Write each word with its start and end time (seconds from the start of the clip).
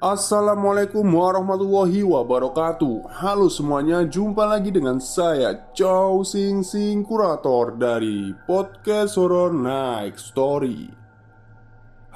Assalamualaikum 0.00 1.04
warahmatullahi 1.04 2.00
wabarakatuh. 2.00 3.20
Halo 3.20 3.52
semuanya, 3.52 4.00
jumpa 4.08 4.48
lagi 4.48 4.72
dengan 4.72 4.96
saya 4.96 5.68
Chow 5.76 6.24
Sing 6.24 6.64
Sing 6.64 7.04
Kurator 7.04 7.76
dari 7.76 8.32
Podcast 8.48 9.20
Horror 9.20 9.52
Night 9.52 10.16
Story. 10.16 10.88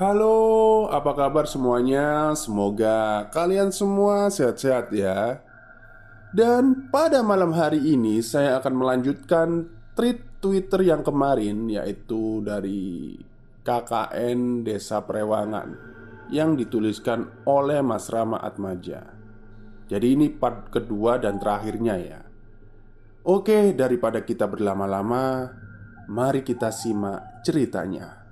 Halo, 0.00 0.88
apa 0.88 1.12
kabar 1.12 1.44
semuanya? 1.44 2.32
Semoga 2.32 3.28
kalian 3.28 3.68
semua 3.68 4.32
sehat-sehat 4.32 4.88
ya. 4.88 5.44
Dan 6.32 6.88
pada 6.88 7.20
malam 7.20 7.52
hari 7.52 7.84
ini 7.84 8.24
saya 8.24 8.64
akan 8.64 8.80
melanjutkan 8.80 9.68
tweet 9.92 10.40
Twitter 10.40 10.88
yang 10.88 11.04
kemarin 11.04 11.68
Yaitu 11.68 12.40
dari 12.40 13.20
KKN 13.60 14.64
Desa 14.64 15.04
Prewangan 15.04 15.93
yang 16.30 16.56
dituliskan 16.56 17.44
oleh 17.44 17.84
Mas 17.84 18.08
Rama 18.08 18.40
Atmaja. 18.40 19.04
Jadi 19.84 20.06
ini 20.16 20.32
part 20.32 20.72
kedua 20.72 21.20
dan 21.20 21.36
terakhirnya 21.36 21.96
ya. 22.00 22.20
Oke, 23.24 23.72
daripada 23.72 24.20
kita 24.24 24.44
berlama-lama, 24.48 25.48
mari 26.08 26.44
kita 26.44 26.68
simak 26.68 27.40
ceritanya. 27.44 28.24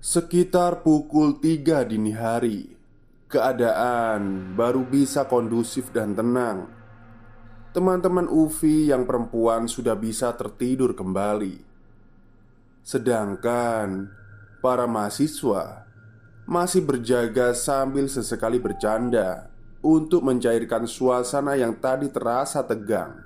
Sekitar 0.00 0.80
pukul 0.84 1.40
3 1.40 1.84
dini 1.84 2.12
hari, 2.12 2.68
keadaan 3.28 4.52
baru 4.56 4.88
bisa 4.88 5.28
kondusif 5.28 5.92
dan 5.92 6.16
tenang. 6.16 6.68
Teman-teman 7.76 8.24
Ufi 8.28 8.88
yang 8.88 9.04
perempuan 9.04 9.68
sudah 9.68 9.92
bisa 9.92 10.32
tertidur 10.32 10.96
kembali. 10.96 11.60
Sedangkan 12.80 14.17
para 14.58 14.84
mahasiswa 14.90 15.86
masih 16.48 16.80
berjaga 16.80 17.52
sambil 17.52 18.08
sesekali 18.08 18.56
bercanda 18.56 19.52
untuk 19.84 20.24
mencairkan 20.24 20.88
suasana 20.88 21.54
yang 21.54 21.76
tadi 21.76 22.08
terasa 22.08 22.64
tegang. 22.64 23.20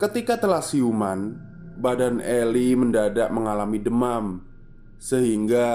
Ketika 0.00 0.40
telah 0.40 0.64
siuman, 0.64 1.36
badan 1.76 2.24
Eli 2.24 2.72
mendadak 2.72 3.28
mengalami 3.28 3.82
demam 3.82 4.40
sehingga 4.96 5.68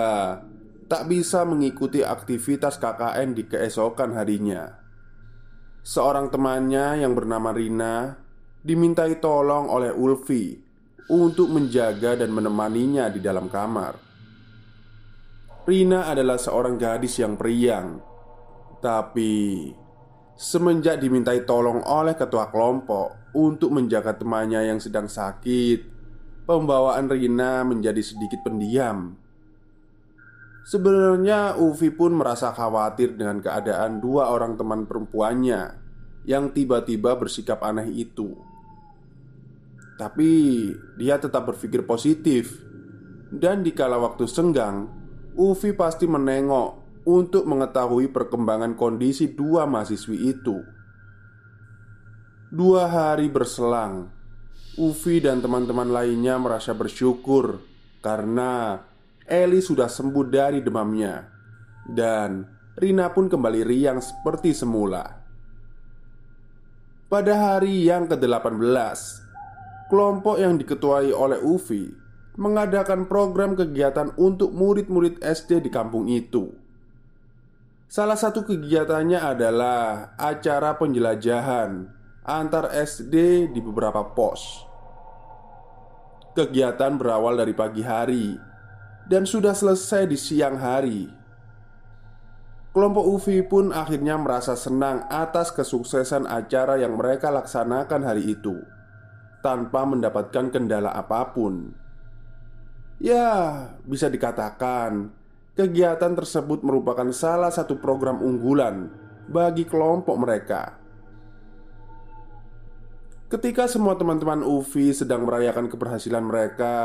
tak 0.89 1.11
bisa 1.11 1.45
mengikuti 1.45 2.01
aktivitas 2.01 2.81
KKN 2.81 3.37
di 3.37 3.43
keesokan 3.45 4.17
harinya. 4.17 4.81
Seorang 5.85 6.33
temannya 6.33 7.05
yang 7.05 7.13
bernama 7.13 7.53
Rina 7.53 8.17
dimintai 8.65 9.21
tolong 9.21 9.69
oleh 9.69 9.93
Ulfi 9.93 10.64
untuk 11.11 11.53
menjaga 11.53 12.17
dan 12.17 12.33
menemaninya 12.33 13.09
di 13.13 13.21
dalam 13.21 13.45
kamar. 13.45 13.97
Rina 15.65 16.09
adalah 16.09 16.37
seorang 16.37 16.77
gadis 16.77 17.17
yang 17.17 17.37
periang, 17.37 17.97
tapi 18.81 19.73
semenjak 20.37 21.01
dimintai 21.01 21.41
tolong 21.41 21.81
oleh 21.81 22.13
ketua 22.13 22.53
kelompok 22.53 23.33
untuk 23.33 23.73
menjaga 23.73 24.13
temannya 24.13 24.69
yang 24.69 24.77
sedang 24.77 25.09
sakit, 25.09 25.81
pembawaan 26.45 27.09
Rina 27.09 27.65
menjadi 27.65 28.01
sedikit 28.05 28.45
pendiam. 28.45 29.17
Sebenarnya 30.65 31.61
Ufi 31.61 31.93
pun 31.93 32.17
merasa 32.17 32.49
khawatir 32.49 33.13
dengan 33.13 33.37
keadaan 33.37 34.01
dua 34.01 34.33
orang 34.33 34.57
teman 34.57 34.89
perempuannya 34.89 35.77
yang 36.25 36.49
tiba-tiba 36.49 37.13
bersikap 37.17 37.61
aneh 37.61 37.89
itu. 37.93 38.33
Tapi 39.95 40.29
dia 40.99 41.15
tetap 41.15 41.47
berpikir 41.47 41.87
positif. 41.87 42.59
Dan 43.31 43.63
di 43.63 43.71
kala 43.73 43.99
waktu 43.99 44.29
senggang 44.29 44.87
Ufi 45.35 45.75
pasti 45.75 46.07
menengok 46.07 46.87
Untuk 47.05 47.45
mengetahui 47.45 48.09
perkembangan 48.09 48.73
kondisi 48.73 49.29
dua 49.33 49.69
mahasiswi 49.69 50.17
itu. 50.31 50.57
Dua 52.49 52.89
hari 52.89 53.29
berselang 53.29 54.09
Ufi 54.75 55.21
dan 55.21 55.39
teman-teman 55.39 55.93
lainnya 55.93 56.41
merasa 56.41 56.73
bersyukur 56.73 57.61
Karena 58.01 58.81
Eli 59.25 59.61
sudah 59.61 59.89
sembuh 59.89 60.25
dari 60.29 60.61
demamnya. 60.61 61.25
Dan 61.85 62.45
Rina 62.77 63.09
pun 63.09 63.25
kembali 63.25 63.61
riang 63.65 63.97
seperti 63.97 64.53
semula. 64.53 65.01
Pada 67.05 67.33
hari 67.33 67.85
yang 67.85 68.09
ke-18 68.09 69.24
kelompok 69.85 70.41
yang 70.41 70.57
diketuai 70.57 71.13
oleh 71.13 71.37
Ufi 71.41 72.05
mengadakan 72.35 73.07
program 73.07 73.55
kegiatan 73.55 74.11
untuk 74.19 74.51
murid-murid 74.51 75.23
SD 75.23 75.63
di 75.63 75.69
kampung 75.71 76.11
itu. 76.11 76.51
Salah 77.85 78.19
satu 78.19 78.43
kegiatannya 78.43 79.21
adalah 79.21 80.11
acara 80.19 80.75
penjelajahan 80.75 81.87
antar 82.25 82.73
SD 82.73 83.47
di 83.53 83.59
beberapa 83.61 84.03
pos. 84.11 84.67
Kegiatan 86.35 86.99
berawal 86.99 87.39
dari 87.39 87.55
pagi 87.55 87.79
hari 87.85 88.35
dan 89.07 89.23
sudah 89.23 89.55
selesai 89.55 90.03
di 90.09 90.17
siang 90.19 90.59
hari. 90.59 91.07
Kelompok 92.75 93.05
Ufi 93.07 93.39
pun 93.39 93.71
akhirnya 93.71 94.19
merasa 94.19 94.59
senang 94.59 95.07
atas 95.07 95.55
kesuksesan 95.55 96.27
acara 96.27 96.75
yang 96.75 96.99
mereka 96.99 97.31
laksanakan 97.31 98.03
hari 98.03 98.35
itu 98.35 98.74
tanpa 99.45 99.85
mendapatkan 99.85 100.49
kendala 100.49 100.89
apa 100.89 101.29
pun. 101.29 101.69
Ya, 102.97 103.69
bisa 103.85 104.09
dikatakan 104.09 105.13
kegiatan 105.53 106.17
tersebut 106.17 106.65
merupakan 106.65 107.05
salah 107.13 107.53
satu 107.53 107.77
program 107.77 108.25
unggulan 108.25 108.89
bagi 109.29 109.69
kelompok 109.69 110.15
mereka. 110.17 110.61
Ketika 113.29 113.69
semua 113.69 113.93
teman-teman 113.93 114.41
Ufi 114.41 114.89
sedang 114.97 115.29
merayakan 115.29 115.69
keberhasilan 115.69 116.25
mereka, 116.25 116.75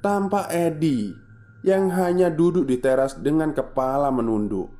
tampak 0.00 0.48
Edi 0.52 1.12
yang 1.60 1.92
hanya 1.92 2.32
duduk 2.32 2.64
di 2.64 2.80
teras 2.80 3.20
dengan 3.20 3.52
kepala 3.52 4.08
menunduk. 4.08 4.72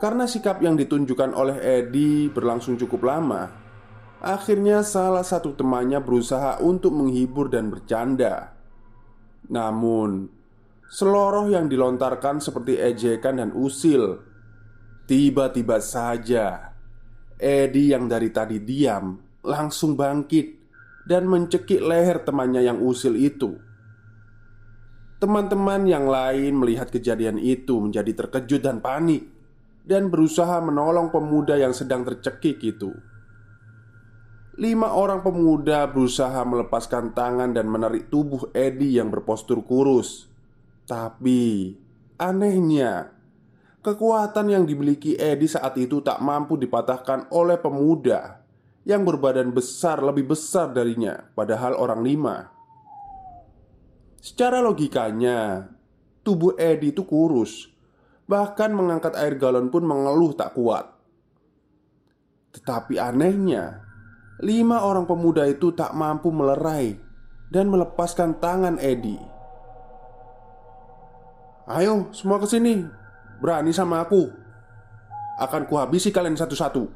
Karena 0.00 0.24
sikap 0.24 0.64
yang 0.64 0.80
ditunjukkan 0.80 1.36
oleh 1.36 1.60
Edi 1.60 2.32
berlangsung 2.32 2.80
cukup 2.80 3.04
lama, 3.04 3.59
Akhirnya 4.20 4.84
salah 4.84 5.24
satu 5.24 5.56
temannya 5.56 5.96
berusaha 6.04 6.60
untuk 6.60 6.92
menghibur 6.92 7.48
dan 7.48 7.72
bercanda. 7.72 8.52
Namun 9.48 10.28
Seloroh 10.90 11.48
yang 11.48 11.72
dilontarkan 11.72 12.42
seperti 12.42 12.76
ejekan 12.76 13.40
dan 13.40 13.50
usil 13.56 14.20
Tiba-tiba 15.08 15.80
saja 15.80 16.76
Edi 17.40 17.96
yang 17.96 18.06
dari 18.10 18.28
tadi 18.28 18.60
diam 18.60 19.16
Langsung 19.40 19.96
bangkit 19.96 20.46
Dan 21.08 21.26
mencekik 21.26 21.80
leher 21.80 22.20
temannya 22.20 22.60
yang 22.60 22.78
usil 22.78 23.16
itu. 23.16 23.56
Teman-teman 25.16 25.88
yang 25.88 26.04
lain 26.06 26.60
melihat 26.60 26.92
kejadian 26.92 27.40
itu 27.40 27.80
menjadi 27.80 28.12
terkejut 28.12 28.60
dan 28.60 28.84
panik 28.84 29.24
Dan 29.88 30.12
berusaha 30.12 30.60
menolong 30.60 31.08
pemuda 31.08 31.56
yang 31.56 31.72
sedang 31.72 32.04
tercekik 32.04 32.60
itu 32.60 32.92
lima 34.60 34.92
orang 34.92 35.24
pemuda 35.24 35.88
berusaha 35.88 36.44
melepaskan 36.44 37.16
tangan 37.16 37.56
dan 37.56 37.64
menarik 37.64 38.12
tubuh 38.12 38.52
Edi 38.52 39.00
yang 39.00 39.08
berpostur 39.08 39.64
kurus. 39.64 40.28
Tapi 40.84 41.72
anehnya, 42.20 43.08
kekuatan 43.80 44.52
yang 44.52 44.68
dimiliki 44.68 45.16
Edi 45.16 45.48
saat 45.48 45.80
itu 45.80 46.04
tak 46.04 46.20
mampu 46.20 46.60
dipatahkan 46.60 47.32
oleh 47.32 47.56
pemuda 47.56 48.44
yang 48.84 49.00
berbadan 49.08 49.48
besar 49.48 50.04
lebih 50.04 50.36
besar 50.36 50.76
darinya, 50.76 51.24
padahal 51.32 51.80
orang 51.80 52.04
lima. 52.04 52.36
Secara 54.20 54.60
logikanya, 54.60 55.72
tubuh 56.20 56.52
Edi 56.60 56.92
itu 56.92 57.08
kurus, 57.08 57.72
bahkan 58.28 58.76
mengangkat 58.76 59.16
air 59.16 59.40
galon 59.40 59.72
pun 59.72 59.88
mengeluh 59.88 60.36
tak 60.36 60.52
kuat. 60.52 60.84
Tetapi 62.52 63.00
anehnya, 63.00 63.89
lima 64.40 64.80
orang 64.88 65.04
pemuda 65.04 65.44
itu 65.44 65.76
tak 65.76 65.92
mampu 65.92 66.32
melerai 66.32 66.96
dan 67.52 67.68
melepaskan 67.68 68.40
tangan 68.40 68.80
Edi. 68.80 69.20
Ayo, 71.68 72.08
semua 72.16 72.40
ke 72.40 72.48
sini. 72.48 72.82
Berani 73.38 73.70
sama 73.70 74.02
aku. 74.02 74.32
Akan 75.38 75.68
kuhabisi 75.68 76.10
kalian 76.10 76.40
satu-satu. 76.40 76.88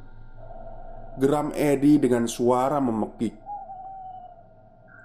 Geram 1.21 1.55
Edi 1.55 2.01
dengan 2.01 2.27
suara 2.27 2.81
memekik. 2.83 3.37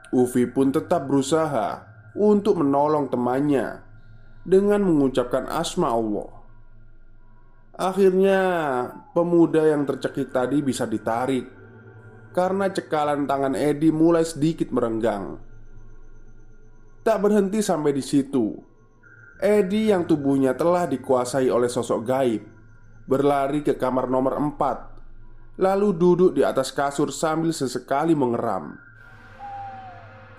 Ufi 0.09 0.49
pun 0.49 0.73
tetap 0.73 1.05
berusaha 1.05 1.85
untuk 2.17 2.57
menolong 2.65 3.13
temannya 3.13 3.85
dengan 4.41 4.81
mengucapkan 4.81 5.45
asma 5.45 5.93
Allah. 5.93 6.33
Akhirnya, 7.77 8.41
pemuda 9.13 9.69
yang 9.69 9.85
tercekik 9.85 10.33
tadi 10.33 10.65
bisa 10.65 10.89
ditarik 10.89 11.58
karena 12.39 12.71
cekalan 12.71 13.27
tangan 13.27 13.51
Edi 13.51 13.91
mulai 13.91 14.23
sedikit 14.23 14.71
merenggang. 14.71 15.35
Tak 17.03 17.19
berhenti 17.19 17.59
sampai 17.59 17.91
di 17.91 17.99
situ. 17.99 18.55
Edi 19.43 19.91
yang 19.91 20.07
tubuhnya 20.07 20.55
telah 20.55 20.87
dikuasai 20.87 21.51
oleh 21.51 21.67
sosok 21.67 21.99
gaib 22.07 22.43
berlari 23.03 23.59
ke 23.59 23.75
kamar 23.75 24.07
nomor 24.07 24.39
4 24.39 25.59
lalu 25.59 25.91
duduk 25.91 26.31
di 26.31 26.47
atas 26.47 26.71
kasur 26.71 27.11
sambil 27.11 27.51
sesekali 27.51 28.15
mengeram. 28.15 28.79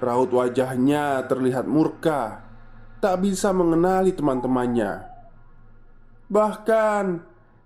Raut 0.01 0.33
wajahnya 0.33 1.29
terlihat 1.29 1.69
murka, 1.69 2.41
tak 3.05 3.21
bisa 3.21 3.53
mengenali 3.53 4.17
teman-temannya. 4.17 5.05
Bahkan 6.33 7.05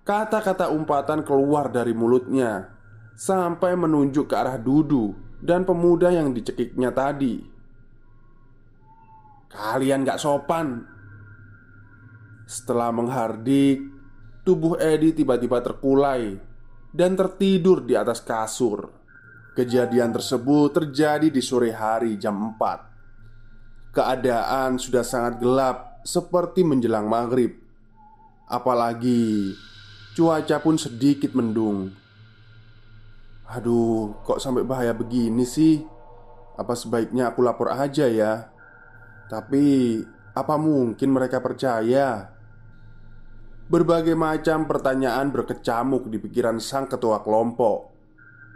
kata-kata 0.03 0.75
umpatan 0.75 1.23
keluar 1.23 1.71
dari 1.71 1.95
mulutnya 1.95 2.74
sampai 3.15 3.79
menunjuk 3.79 4.27
ke 4.31 4.35
arah 4.35 4.59
Dudu 4.59 5.15
dan 5.39 5.63
pemuda 5.63 6.11
yang 6.11 6.35
dicekiknya 6.35 6.91
tadi. 6.91 7.43
Kalian 9.51 10.03
gak 10.03 10.19
sopan. 10.19 10.83
Setelah 12.45 12.93
menghardik, 12.93 13.81
tubuh 14.43 14.77
Edi 14.77 15.17
tiba-tiba 15.17 15.63
terkulai 15.65 16.37
dan 16.93 17.17
tertidur 17.17 17.81
di 17.87 17.97
atas 17.97 18.21
kasur. 18.21 18.91
Kejadian 19.55 20.11
tersebut 20.11 20.75
terjadi 20.75 21.31
di 21.31 21.39
sore 21.39 21.71
hari 21.71 22.19
jam 22.19 22.59
4 22.59 23.95
Keadaan 23.95 24.83
sudah 24.83 25.07
sangat 25.07 25.39
gelap 25.39 26.03
seperti 26.03 26.67
menjelang 26.67 27.07
maghrib 27.07 27.55
Apalagi 28.51 29.55
cuaca 30.19 30.59
pun 30.59 30.75
sedikit 30.75 31.39
mendung 31.39 31.95
Aduh, 33.55 34.19
kok 34.27 34.43
sampai 34.43 34.67
bahaya 34.67 34.91
begini 34.91 35.47
sih? 35.47 35.79
Apa 36.59 36.75
sebaiknya 36.75 37.31
aku 37.31 37.39
lapor 37.47 37.71
aja 37.71 38.11
ya? 38.11 38.51
Tapi, 39.31 39.99
apa 40.35 40.55
mungkin 40.59 41.15
mereka 41.15 41.39
percaya? 41.39 42.35
Berbagai 43.71 44.19
macam 44.19 44.67
pertanyaan 44.67 45.31
berkecamuk 45.31 46.11
di 46.11 46.19
pikiran 46.19 46.59
sang 46.59 46.91
ketua 46.91 47.23
kelompok 47.23 47.95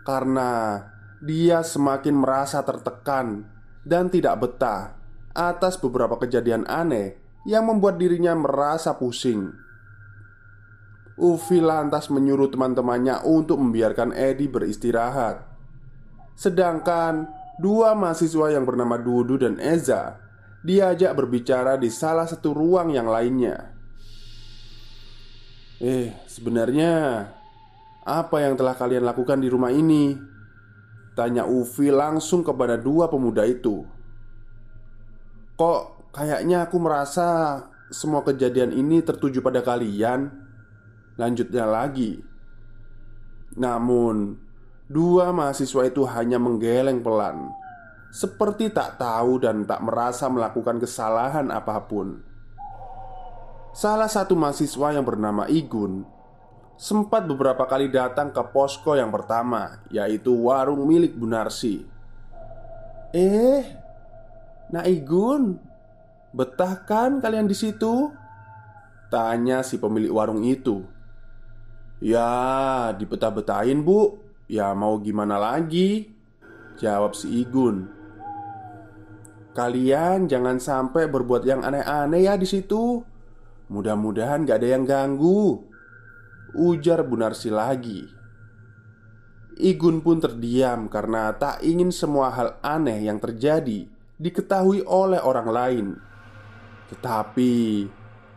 karena 0.05 0.83
dia 1.23 1.65
semakin 1.65 2.19
merasa 2.19 2.61
tertekan 2.67 3.47
dan 3.87 4.13
tidak 4.13 4.37
betah 4.43 4.99
atas 5.33 5.79
beberapa 5.81 6.19
kejadian 6.19 6.67
aneh 6.67 7.17
yang 7.47 7.71
membuat 7.71 7.97
dirinya 7.97 8.35
merasa 8.37 8.99
pusing. 8.99 9.68
Ufi 11.19 11.59
lantas 11.59 12.09
menyuruh 12.09 12.49
teman-temannya 12.49 13.27
untuk 13.27 13.59
membiarkan 13.59 14.15
Edi 14.15 14.47
beristirahat. 14.47 15.43
Sedangkan 16.39 17.27
dua 17.59 17.99
mahasiswa 17.99 18.55
yang 18.55 18.63
bernama 18.63 18.95
Dudu 18.97 19.43
dan 19.43 19.59
Eza 19.59 20.23
diajak 20.63 21.19
berbicara 21.19 21.75
di 21.75 21.91
salah 21.91 22.31
satu 22.31 22.55
ruang 22.55 22.95
yang 22.95 23.11
lainnya. 23.11 23.75
Eh, 25.83 26.15
sebenarnya 26.31 27.27
apa 28.07 28.37
yang 28.43 28.55
telah 28.55 28.79
kalian 28.79 29.03
lakukan 29.03 29.39
di 29.43 29.51
rumah 29.51 29.75
ini? 29.75 30.15
Tanya 31.19 31.47
Ufi 31.51 31.91
langsung 31.91 32.47
kepada 32.47 32.79
dua 32.79 33.11
pemuda 33.11 33.43
itu 33.43 33.83
Kok 35.59 36.15
kayaknya 36.15 36.71
aku 36.71 36.79
merasa 36.79 37.59
semua 37.91 38.23
kejadian 38.23 38.71
ini 38.71 39.03
tertuju 39.03 39.43
pada 39.43 39.59
kalian? 39.59 40.48
Lanjutnya 41.19 41.67
lagi 41.67 42.23
Namun 43.59 44.39
Dua 44.89 45.35
mahasiswa 45.37 45.85
itu 45.85 46.09
hanya 46.09 46.41
menggeleng 46.41 47.05
pelan 47.05 47.53
Seperti 48.09 48.73
tak 48.73 48.97
tahu 48.97 49.43
dan 49.43 49.69
tak 49.69 49.85
merasa 49.85 50.33
melakukan 50.33 50.81
kesalahan 50.81 51.53
apa 51.53 51.85
pun 51.85 52.25
Salah 53.77 54.09
satu 54.09 54.33
mahasiswa 54.33 54.97
yang 54.97 55.05
bernama 55.05 55.45
Igun 55.45 56.07
sempat 56.79 57.27
beberapa 57.27 57.67
kali 57.67 57.91
datang 57.91 58.31
ke 58.31 58.39
posko 58.55 58.95
yang 58.95 59.11
pertama, 59.11 59.83
yaitu 59.91 60.31
warung 60.47 60.87
milik 60.87 61.19
Bunarsi. 61.19 61.83
Eh, 63.11 63.67
Naigun, 64.71 65.59
betah 66.31 66.87
kan 66.87 67.19
kalian 67.19 67.51
di 67.51 67.57
situ? 67.59 68.15
Tanya 69.11 69.67
si 69.67 69.83
pemilik 69.83 70.15
warung 70.15 70.47
itu. 70.47 70.87
Ya, 71.99 72.95
dibetah-betahin 72.95 73.83
bu. 73.83 74.19
Ya 74.49 74.73
mau 74.73 74.97
gimana 75.03 75.37
lagi? 75.37 76.09
Jawab 76.79 77.13
si 77.19 77.43
Igun. 77.43 77.91
Kalian 79.53 80.31
jangan 80.31 80.63
sampai 80.63 81.11
berbuat 81.11 81.43
yang 81.43 81.67
aneh-aneh 81.67 82.31
ya 82.31 82.39
di 82.39 82.47
situ. 82.47 83.03
Mudah-mudahan 83.69 84.47
gak 84.47 84.63
ada 84.63 84.69
yang 84.79 84.87
ganggu. 84.87 85.67
Ujar 86.57 87.05
Bunarsi 87.05 87.53
lagi 87.53 88.19
Igun 89.59 90.07
pun 90.07 90.23
terdiam 90.23 90.87
karena 90.87 91.35
tak 91.35 91.67
ingin 91.67 91.91
semua 91.91 92.31
hal 92.31 92.63
aneh 92.63 93.11
yang 93.11 93.19
terjadi 93.19 93.91
diketahui 94.15 94.87
oleh 94.87 95.19
orang 95.19 95.49
lain. 95.51 95.87
Tetapi 96.95 97.55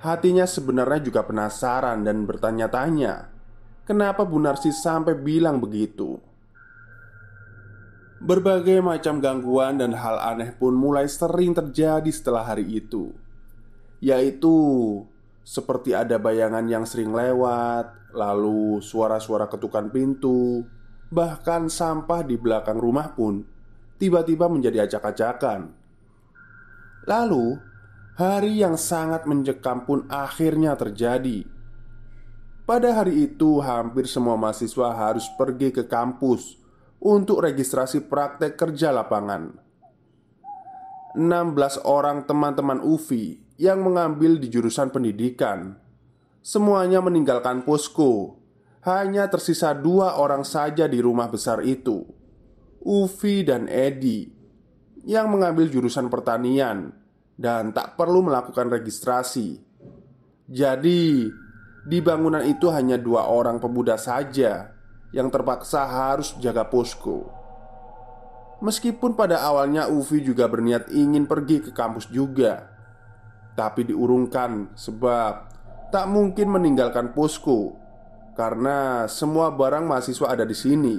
hatinya 0.01 0.49
sebenarnya 0.49 0.99
juga 1.05 1.21
penasaran 1.21 2.01
dan 2.01 2.25
bertanya-tanya, 2.25 3.30
kenapa 3.85 4.25
Bunarsi 4.25 4.69
sampai 4.73 5.17
bilang 5.17 5.61
begitu. 5.61 6.19
Berbagai 8.21 8.85
macam 8.85 9.17
gangguan 9.17 9.81
dan 9.81 9.97
hal 9.97 10.21
aneh 10.21 10.53
pun 10.53 10.77
mulai 10.77 11.09
sering 11.09 11.57
terjadi 11.57 12.11
setelah 12.13 12.45
hari 12.45 12.69
itu, 12.77 13.09
yaitu 13.97 14.53
seperti 15.41 15.97
ada 15.97 16.21
bayangan 16.21 16.69
yang 16.69 16.85
sering 16.85 17.09
lewat, 17.17 18.13
lalu 18.13 18.77
suara-suara 18.77 19.49
ketukan 19.49 19.89
pintu, 19.89 20.61
bahkan 21.09 21.65
sampah 21.65 22.21
di 22.21 22.37
belakang 22.37 22.77
rumah 22.77 23.09
pun 23.17 23.41
tiba-tiba 23.97 24.45
menjadi 24.49 24.85
acak-acakan. 24.85 25.73
Lalu, 27.05 27.57
hari 28.17 28.61
yang 28.61 28.77
sangat 28.77 29.25
mencekam 29.25 29.85
pun 29.85 30.05
akhirnya 30.09 30.77
terjadi. 30.77 31.45
Pada 32.61 32.93
hari 32.93 33.25
itu, 33.25 33.57
hampir 33.59 34.05
semua 34.05 34.37
mahasiswa 34.37 34.93
harus 34.93 35.25
pergi 35.33 35.73
ke 35.73 35.89
kampus 35.89 36.61
untuk 37.01 37.41
registrasi 37.41 38.05
praktek 38.05 38.53
kerja 38.53 38.93
lapangan. 38.93 39.71
16 41.17 41.83
orang 41.83 42.23
teman-teman 42.23 42.79
Ufi 42.79 43.35
yang 43.59 43.83
mengambil 43.83 44.39
di 44.39 44.47
jurusan 44.47 44.89
pendidikan 44.95 45.75
Semuanya 46.39 47.03
meninggalkan 47.03 47.67
posko 47.67 48.39
Hanya 48.87 49.27
tersisa 49.27 49.75
dua 49.75 50.17
orang 50.17 50.47
saja 50.47 50.87
di 50.87 51.03
rumah 51.03 51.27
besar 51.27 51.61
itu 51.67 52.07
Ufi 52.81 53.43
dan 53.43 53.67
Edi 53.67 54.25
Yang 55.03 55.27
mengambil 55.27 55.67
jurusan 55.67 56.07
pertanian 56.07 56.95
Dan 57.35 57.75
tak 57.75 57.99
perlu 57.99 58.23
melakukan 58.23 58.71
registrasi 58.71 59.59
Jadi 60.47 61.27
Di 61.81 61.97
bangunan 61.97 62.45
itu 62.45 62.69
hanya 62.69 62.97
dua 63.01 63.25
orang 63.25 63.57
pemuda 63.57 63.97
saja 63.97 64.69
Yang 65.09 65.27
terpaksa 65.33 65.81
harus 65.89 66.37
jaga 66.37 66.69
posko. 66.69 67.25
Meskipun 68.61 69.17
pada 69.17 69.41
awalnya 69.41 69.89
Ufi 69.89 70.21
juga 70.21 70.45
berniat 70.45 70.93
ingin 70.93 71.25
pergi 71.25 71.65
ke 71.65 71.73
kampus 71.73 72.13
juga 72.13 72.69
Tapi 73.57 73.89
diurungkan 73.89 74.77
sebab 74.77 75.33
tak 75.89 76.05
mungkin 76.05 76.53
meninggalkan 76.53 77.17
posko 77.17 77.73
Karena 78.37 79.09
semua 79.09 79.49
barang 79.51 79.83
mahasiswa 79.89 80.31
ada 80.31 80.45
di 80.47 80.55
sini. 80.55 80.97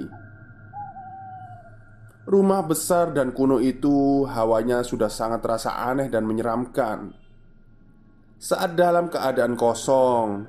Rumah 2.23 2.63
besar 2.63 3.11
dan 3.11 3.35
kuno 3.35 3.59
itu 3.59 4.23
hawanya 4.23 4.79
sudah 4.79 5.11
sangat 5.11 5.43
terasa 5.43 5.75
aneh 5.75 6.07
dan 6.07 6.23
menyeramkan. 6.23 7.11
Saat 8.39 8.79
dalam 8.79 9.11
keadaan 9.11 9.59
kosong 9.59 10.47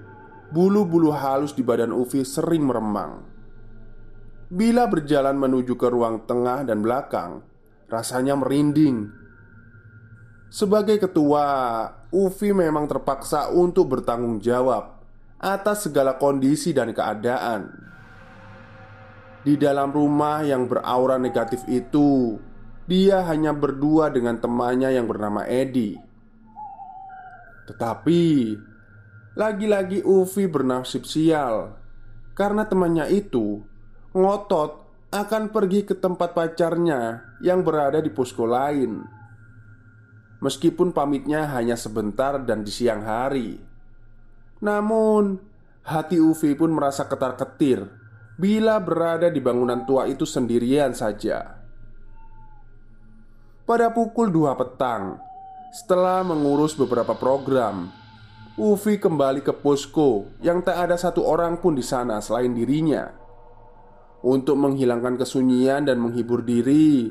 Bulu-bulu 0.55 1.11
halus 1.11 1.51
di 1.51 1.67
badan 1.67 1.91
Ufi 1.91 2.23
sering 2.23 2.63
meremang 2.63 3.27
Bila 4.55 4.87
berjalan 4.87 5.35
menuju 5.35 5.75
ke 5.75 5.91
ruang 5.91 6.31
tengah 6.31 6.63
dan 6.63 6.79
belakang, 6.79 7.43
rasanya 7.91 8.39
merinding. 8.39 9.11
Sebagai 10.47 11.03
ketua, 11.03 11.43
Ufi 12.15 12.55
memang 12.55 12.87
terpaksa 12.87 13.51
untuk 13.51 13.99
bertanggung 13.99 14.39
jawab 14.39 15.03
atas 15.43 15.91
segala 15.91 16.23
kondisi 16.23 16.71
dan 16.71 16.95
keadaan. 16.95 17.75
Di 19.43 19.59
dalam 19.59 19.91
rumah 19.91 20.47
yang 20.47 20.71
beraura 20.71 21.19
negatif 21.19 21.67
itu, 21.67 22.39
dia 22.87 23.27
hanya 23.27 23.51
berdua 23.51 24.07
dengan 24.15 24.39
temannya 24.39 24.95
yang 24.95 25.11
bernama 25.11 25.51
Edi. 25.51 25.99
Tetapi 27.67 28.23
lagi-lagi 29.35 30.07
Ufi 30.07 30.47
bernasib 30.47 31.03
sial 31.07 31.75
karena 32.39 32.67
temannya 32.71 33.11
itu 33.11 33.63
ngotot 34.15 34.87
akan 35.11 35.51
pergi 35.51 35.87
ke 35.87 35.95
tempat 35.99 36.35
pacarnya 36.35 37.23
yang 37.43 37.63
berada 37.63 38.03
di 38.03 38.11
posko 38.11 38.47
lain. 38.47 39.03
Meskipun 40.43 40.91
pamitnya 40.91 41.51
hanya 41.55 41.79
sebentar 41.79 42.37
dan 42.43 42.67
di 42.67 42.71
siang 42.71 43.07
hari, 43.07 43.57
namun 44.61 45.41
hati 45.83 46.19
Ufi 46.21 46.53
pun 46.59 46.75
merasa 46.75 47.07
ketar-ketir 47.09 47.87
bila 48.35 48.77
berada 48.83 49.31
di 49.31 49.39
bangunan 49.39 49.87
tua 49.87 50.11
itu 50.11 50.27
sendirian 50.27 50.93
saja. 50.93 51.63
Pada 53.65 53.89
pukul 53.89 54.29
2 54.29 54.53
petang, 54.61 55.17
setelah 55.73 56.21
mengurus 56.21 56.77
beberapa 56.77 57.17
program, 57.17 57.89
Ufi 58.55 59.03
kembali 59.03 59.43
ke 59.43 59.51
posko 59.51 60.31
yang 60.39 60.63
tak 60.63 60.87
ada 60.87 60.95
satu 60.95 61.27
orang 61.27 61.59
pun 61.59 61.75
di 61.75 61.83
sana 61.83 62.23
selain 62.23 62.55
dirinya. 62.55 63.11
Untuk 64.23 64.55
menghilangkan 64.55 65.19
kesunyian 65.19 65.91
dan 65.91 65.99
menghibur 65.99 66.47
diri, 66.47 67.11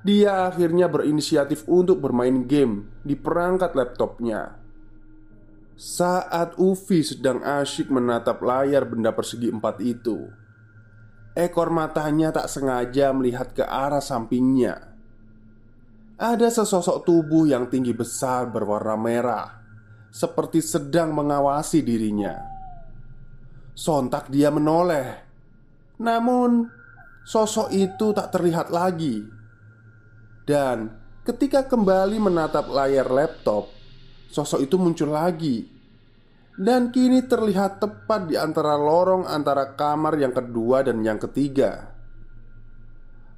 dia 0.00 0.48
akhirnya 0.48 0.88
berinisiatif 0.88 1.68
untuk 1.68 2.00
bermain 2.00 2.48
game 2.48 2.88
di 3.04 3.20
perangkat 3.20 3.76
laptopnya. 3.76 4.56
Saat 5.76 6.56
Ufi 6.56 7.04
sedang 7.04 7.44
asyik 7.44 7.92
menatap 7.92 8.40
layar 8.40 8.88
benda 8.88 9.12
persegi 9.12 9.52
empat 9.52 9.84
itu, 9.84 10.24
ekor 11.36 11.68
matanya 11.68 12.32
tak 12.32 12.48
sengaja 12.48 13.12
melihat 13.12 13.52
ke 13.52 13.62
arah 13.62 14.00
sampingnya. 14.00 14.88
Ada 16.16 16.48
sesosok 16.48 17.04
tubuh 17.04 17.44
yang 17.44 17.68
tinggi 17.68 17.92
besar 17.92 18.50
berwarna 18.50 18.96
merah, 18.98 19.57
seperti 20.10 20.64
sedang 20.64 21.14
mengawasi 21.14 21.84
dirinya. 21.84 22.36
Sontak 23.72 24.28
dia 24.32 24.50
menoleh 24.50 25.28
namun, 25.98 26.70
sosok 27.26 27.74
itu 27.74 28.14
tak 28.14 28.30
terlihat 28.30 28.70
lagi. 28.70 29.26
Dan 30.46 30.94
ketika 31.26 31.66
kembali 31.66 32.22
menatap 32.22 32.70
layar 32.70 33.10
laptop, 33.10 33.68
sosok 34.30 34.62
itu 34.62 34.78
muncul 34.78 35.10
lagi. 35.10 35.66
Dan 36.58 36.90
kini 36.90 37.22
terlihat 37.22 37.78
tepat 37.78 38.26
di 38.26 38.34
antara 38.34 38.74
lorong 38.74 39.26
antara 39.30 39.78
kamar 39.78 40.18
yang 40.18 40.34
kedua 40.34 40.82
dan 40.82 41.02
yang 41.06 41.18
ketiga. 41.18 41.94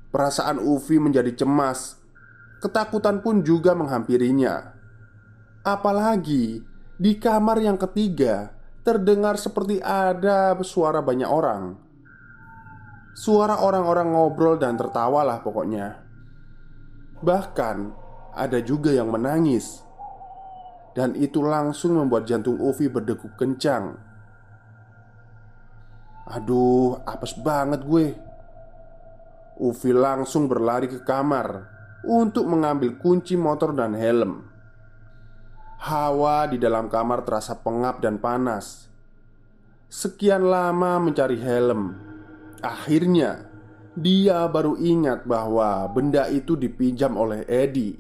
Perasaan 0.09 0.57
Ufi 0.57 0.97
menjadi 0.97 1.33
cemas. 1.45 2.00
Ketakutan 2.65 3.21
pun 3.21 3.45
juga 3.45 3.77
menghampirinya. 3.77 4.80
Apalagi 5.61 6.64
di 6.97 7.21
kamar 7.21 7.61
yang 7.61 7.76
ketiga 7.76 8.49
terdengar 8.81 9.37
seperti 9.37 9.76
ada 9.85 10.57
suara 10.64 11.05
banyak 11.05 11.29
orang. 11.29 11.76
Suara 13.12 13.61
orang-orang 13.61 14.09
ngobrol 14.09 14.57
dan 14.57 14.81
tertawa 14.81 15.21
lah 15.21 15.45
pokoknya. 15.45 16.00
Bahkan 17.21 17.76
ada 18.33 18.59
juga 18.64 18.97
yang 18.97 19.12
menangis. 19.12 19.85
Dan 20.97 21.12
itu 21.14 21.45
langsung 21.45 22.00
membuat 22.00 22.25
jantung 22.25 22.57
Ufi 22.57 22.88
berdegup 22.88 23.37
kencang. 23.37 24.00
Aduh, 26.25 27.05
apes 27.05 27.37
banget 27.37 27.85
gue. 27.85 28.17
Ufi 29.61 29.93
langsung 29.93 30.49
berlari 30.49 30.88
ke 30.88 31.05
kamar 31.05 31.69
Untuk 32.09 32.49
mengambil 32.49 32.97
kunci 32.97 33.37
motor 33.37 33.76
dan 33.76 33.93
helm 33.93 34.50
Hawa 35.81 36.45
di 36.45 36.61
dalam 36.61 36.93
kamar 36.93 37.25
terasa 37.25 37.57
pengap 37.57 38.05
dan 38.05 38.21
panas 38.21 38.93
Sekian 39.89 40.45
lama 40.45 41.01
mencari 41.01 41.41
helm 41.41 41.97
Akhirnya, 42.61 43.49
dia 43.97 44.45
baru 44.45 44.77
ingat 44.77 45.25
bahwa 45.25 45.89
benda 45.89 46.29
itu 46.29 46.61
dipinjam 46.61 47.17
oleh 47.17 47.49
Edi. 47.49 47.97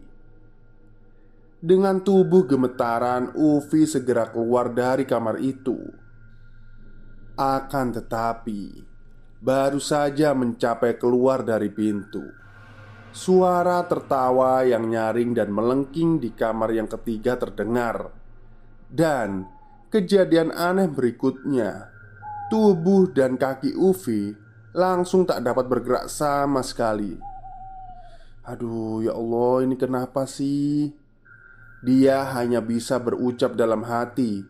Dengan 1.60 2.04
tubuh 2.04 2.44
gemetaran, 2.44 3.32
Ufi 3.32 3.88
segera 3.88 4.28
keluar 4.28 4.72
dari 4.72 5.08
kamar 5.08 5.40
itu. 5.40 5.80
Akan 7.40 7.96
tetapi, 7.96 8.84
baru 9.40 9.80
saja 9.80 10.36
mencapai 10.36 11.00
keluar 11.00 11.40
dari 11.40 11.72
pintu, 11.72 12.24
suara 13.10 13.82
tertawa 13.86 14.62
yang 14.62 14.86
nyaring 14.86 15.34
dan 15.34 15.50
melengking 15.50 16.22
di 16.22 16.30
kamar 16.30 16.70
yang 16.74 16.86
ketiga 16.86 17.34
terdengar, 17.36 18.14
dan 18.90 19.46
kejadian 19.90 20.54
aneh 20.54 20.86
berikutnya. 20.86 21.90
Tubuh 22.50 23.14
dan 23.14 23.38
kaki 23.38 23.78
Ufi 23.78 24.34
langsung 24.74 25.22
tak 25.22 25.46
dapat 25.46 25.70
bergerak 25.70 26.10
sama 26.10 26.66
sekali. 26.66 27.14
Aduh, 28.42 29.06
ya 29.06 29.14
Allah, 29.14 29.62
ini 29.62 29.78
kenapa 29.78 30.26
sih? 30.26 30.90
Dia 31.86 32.26
hanya 32.34 32.58
bisa 32.58 32.98
berucap 32.98 33.54
dalam 33.54 33.86
hati 33.86 34.42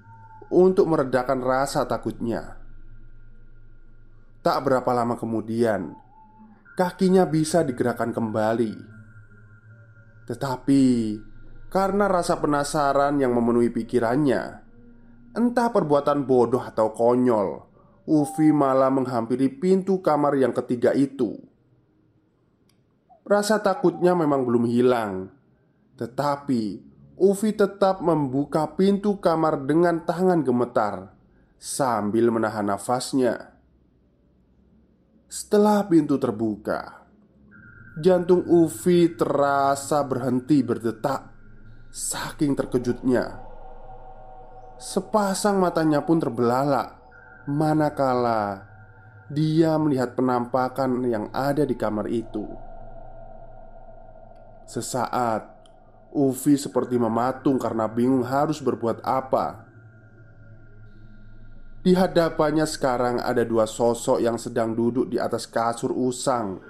untuk 0.48 0.88
meredakan 0.88 1.44
rasa 1.44 1.84
takutnya. 1.84 2.56
Tak 4.40 4.64
berapa 4.64 4.88
lama 4.96 5.20
kemudian, 5.20 5.92
kakinya 6.80 7.28
bisa 7.28 7.60
digerakkan 7.60 8.08
kembali. 8.08 8.72
Tetapi 10.24 10.84
karena 11.68 12.08
rasa 12.08 12.40
penasaran 12.40 13.20
yang 13.20 13.36
memenuhi 13.36 13.68
pikirannya, 13.68 14.64
entah 15.36 15.68
perbuatan 15.68 16.24
bodoh 16.24 16.64
atau 16.64 16.88
konyol, 16.96 17.68
Ufi 18.08 18.48
malah 18.48 18.88
menghampiri 18.88 19.52
pintu 19.60 20.00
kamar 20.00 20.40
yang 20.40 20.56
ketiga 20.56 20.96
itu. 20.96 21.36
Rasa 23.28 23.60
takutnya 23.60 24.16
memang 24.16 24.48
belum 24.48 24.64
hilang, 24.64 25.28
tetapi 26.00 26.80
Ufi 27.20 27.52
tetap 27.52 28.00
membuka 28.00 28.64
pintu 28.72 29.20
kamar 29.20 29.68
dengan 29.68 30.00
tangan 30.08 30.40
gemetar 30.40 31.12
sambil 31.60 32.32
menahan 32.32 32.72
nafasnya. 32.72 33.59
Setelah 35.30 35.86
pintu 35.86 36.18
terbuka, 36.18 37.06
jantung 38.02 38.42
Ufi 38.50 39.14
terasa 39.14 40.02
berhenti 40.02 40.58
berdetak, 40.58 41.30
saking 41.86 42.58
terkejutnya. 42.58 43.38
Sepasang 44.74 45.62
matanya 45.62 46.02
pun 46.02 46.18
terbelalak 46.18 46.98
manakala 47.46 48.66
dia 49.30 49.78
melihat 49.78 50.18
penampakan 50.18 51.06
yang 51.06 51.30
ada 51.30 51.62
di 51.62 51.78
kamar 51.78 52.10
itu. 52.10 52.50
Sesaat, 54.66 55.46
Ufi 56.10 56.58
seperti 56.58 56.98
mematung 56.98 57.54
karena 57.54 57.86
bingung 57.86 58.26
harus 58.26 58.58
berbuat 58.58 59.06
apa. 59.06 59.69
Di 61.80 61.96
hadapannya 61.96 62.68
sekarang 62.68 63.24
ada 63.24 63.40
dua 63.40 63.64
sosok 63.64 64.20
yang 64.20 64.36
sedang 64.36 64.76
duduk 64.76 65.08
di 65.08 65.16
atas 65.16 65.48
kasur 65.48 65.96
usang. 65.96 66.60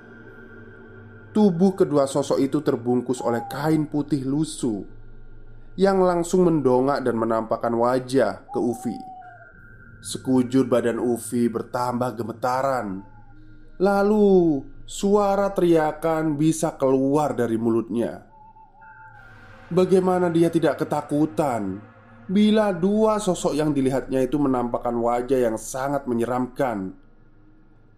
Tubuh 1.34 1.74
kedua 1.74 2.06
sosok 2.06 2.38
itu 2.38 2.62
terbungkus 2.62 3.18
oleh 3.22 3.42
kain 3.50 3.86
putih 3.90 4.22
lusuh 4.22 4.86
yang 5.74 6.02
langsung 6.02 6.46
mendongak 6.46 7.02
dan 7.02 7.18
menampakkan 7.18 7.74
wajah 7.74 8.46
ke 8.50 8.58
Ufi. 8.58 8.98
Sekujur 10.02 10.70
badan 10.70 11.02
Ufi 11.02 11.50
bertambah 11.50 12.14
gemetaran 12.14 13.02
Lalu 13.80 14.60
suara 14.84 15.48
teriakan 15.56 16.36
bisa 16.36 16.76
keluar 16.76 17.32
dari 17.32 17.56
mulutnya. 17.56 18.28
Bagaimana 19.72 20.28
dia 20.28 20.52
tidak 20.52 20.84
ketakutan 20.84 21.80
bila 22.30 22.70
dua 22.70 23.18
sosok 23.18 23.58
yang 23.58 23.74
dilihatnya 23.74 24.22
itu 24.22 24.38
menampakkan 24.38 24.94
wajah 24.94 25.50
yang 25.50 25.58
sangat 25.58 26.06
menyeramkan? 26.06 26.94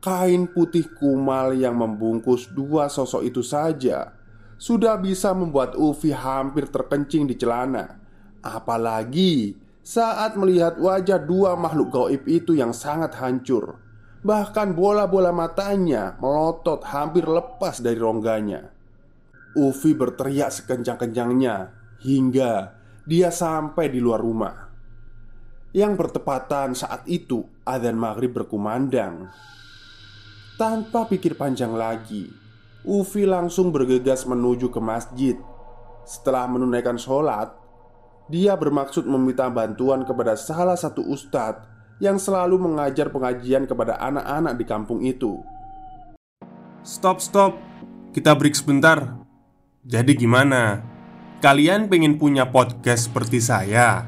Kain 0.00 0.48
putih 0.48 0.88
kumal 0.96 1.52
yang 1.52 1.76
membungkus 1.76 2.48
dua 2.48 2.88
sosok 2.88 3.28
itu 3.28 3.44
saja 3.44 4.16
sudah 4.56 4.96
bisa 4.96 5.36
membuat 5.36 5.76
Ufi 5.76 6.16
hampir 6.16 6.66
terkencing 6.72 7.28
di 7.28 7.36
celana. 7.36 8.00
Apalagi 8.40 9.54
saat 9.84 10.34
melihat 10.34 10.80
wajah 10.80 11.20
dua 11.20 11.54
makhluk 11.54 11.92
gaib 11.92 12.24
itu 12.24 12.56
yang 12.56 12.72
sangat 12.72 13.14
hancur. 13.20 13.78
Bahkan 14.22 14.72
bola-bola 14.72 15.34
matanya 15.34 16.16
melotot 16.22 16.86
hampir 16.88 17.28
lepas 17.28 17.82
dari 17.84 17.98
rongganya. 18.00 18.70
Ufi 19.58 19.92
berteriak 19.92 20.54
sekencang-kencangnya 20.54 21.74
hingga 22.00 22.81
dia 23.02 23.34
sampai 23.34 23.90
di 23.90 23.98
luar 23.98 24.22
rumah. 24.22 24.70
Yang 25.72 25.92
bertepatan 26.04 26.76
saat 26.76 27.02
itu 27.08 27.48
adzan 27.64 27.96
maghrib 27.96 28.30
berkumandang. 28.30 29.32
Tanpa 30.60 31.08
pikir 31.08 31.34
panjang 31.34 31.72
lagi, 31.72 32.28
Ufi 32.84 33.24
langsung 33.24 33.72
bergegas 33.72 34.28
menuju 34.28 34.68
ke 34.68 34.80
masjid. 34.82 35.36
Setelah 36.04 36.50
menunaikan 36.50 37.00
sholat, 37.00 37.54
dia 38.28 38.52
bermaksud 38.58 39.08
meminta 39.08 39.48
bantuan 39.48 40.04
kepada 40.04 40.34
salah 40.34 40.76
satu 40.76 41.02
ustadz 41.02 41.62
yang 42.02 42.18
selalu 42.18 42.58
mengajar 42.58 43.08
pengajian 43.14 43.64
kepada 43.64 43.96
anak-anak 44.02 44.54
di 44.58 44.64
kampung 44.66 45.00
itu. 45.06 45.38
Stop, 46.82 47.22
stop. 47.22 47.54
Kita 48.10 48.34
break 48.34 48.58
sebentar. 48.58 49.22
Jadi 49.86 50.18
gimana? 50.18 50.91
Kalian 51.42 51.90
pengen 51.90 52.22
punya 52.22 52.54
podcast 52.54 53.10
seperti 53.10 53.42
saya? 53.42 54.06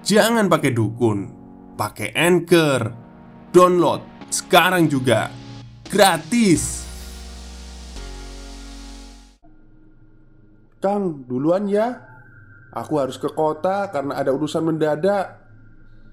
Jangan 0.00 0.48
pakai 0.48 0.72
dukun, 0.72 1.28
pakai 1.76 2.16
anchor. 2.16 2.96
Download 3.52 4.00
sekarang 4.32 4.88
juga 4.88 5.28
Gratis 5.88 6.84
Kang, 10.80 11.24
duluan 11.28 11.68
ya 11.68 12.00
Aku 12.72 13.00
harus 13.00 13.16
ke 13.16 13.28
kota 13.32 13.88
karena 13.88 14.20
ada 14.20 14.32
urusan 14.32 14.64
mendadak 14.64 15.40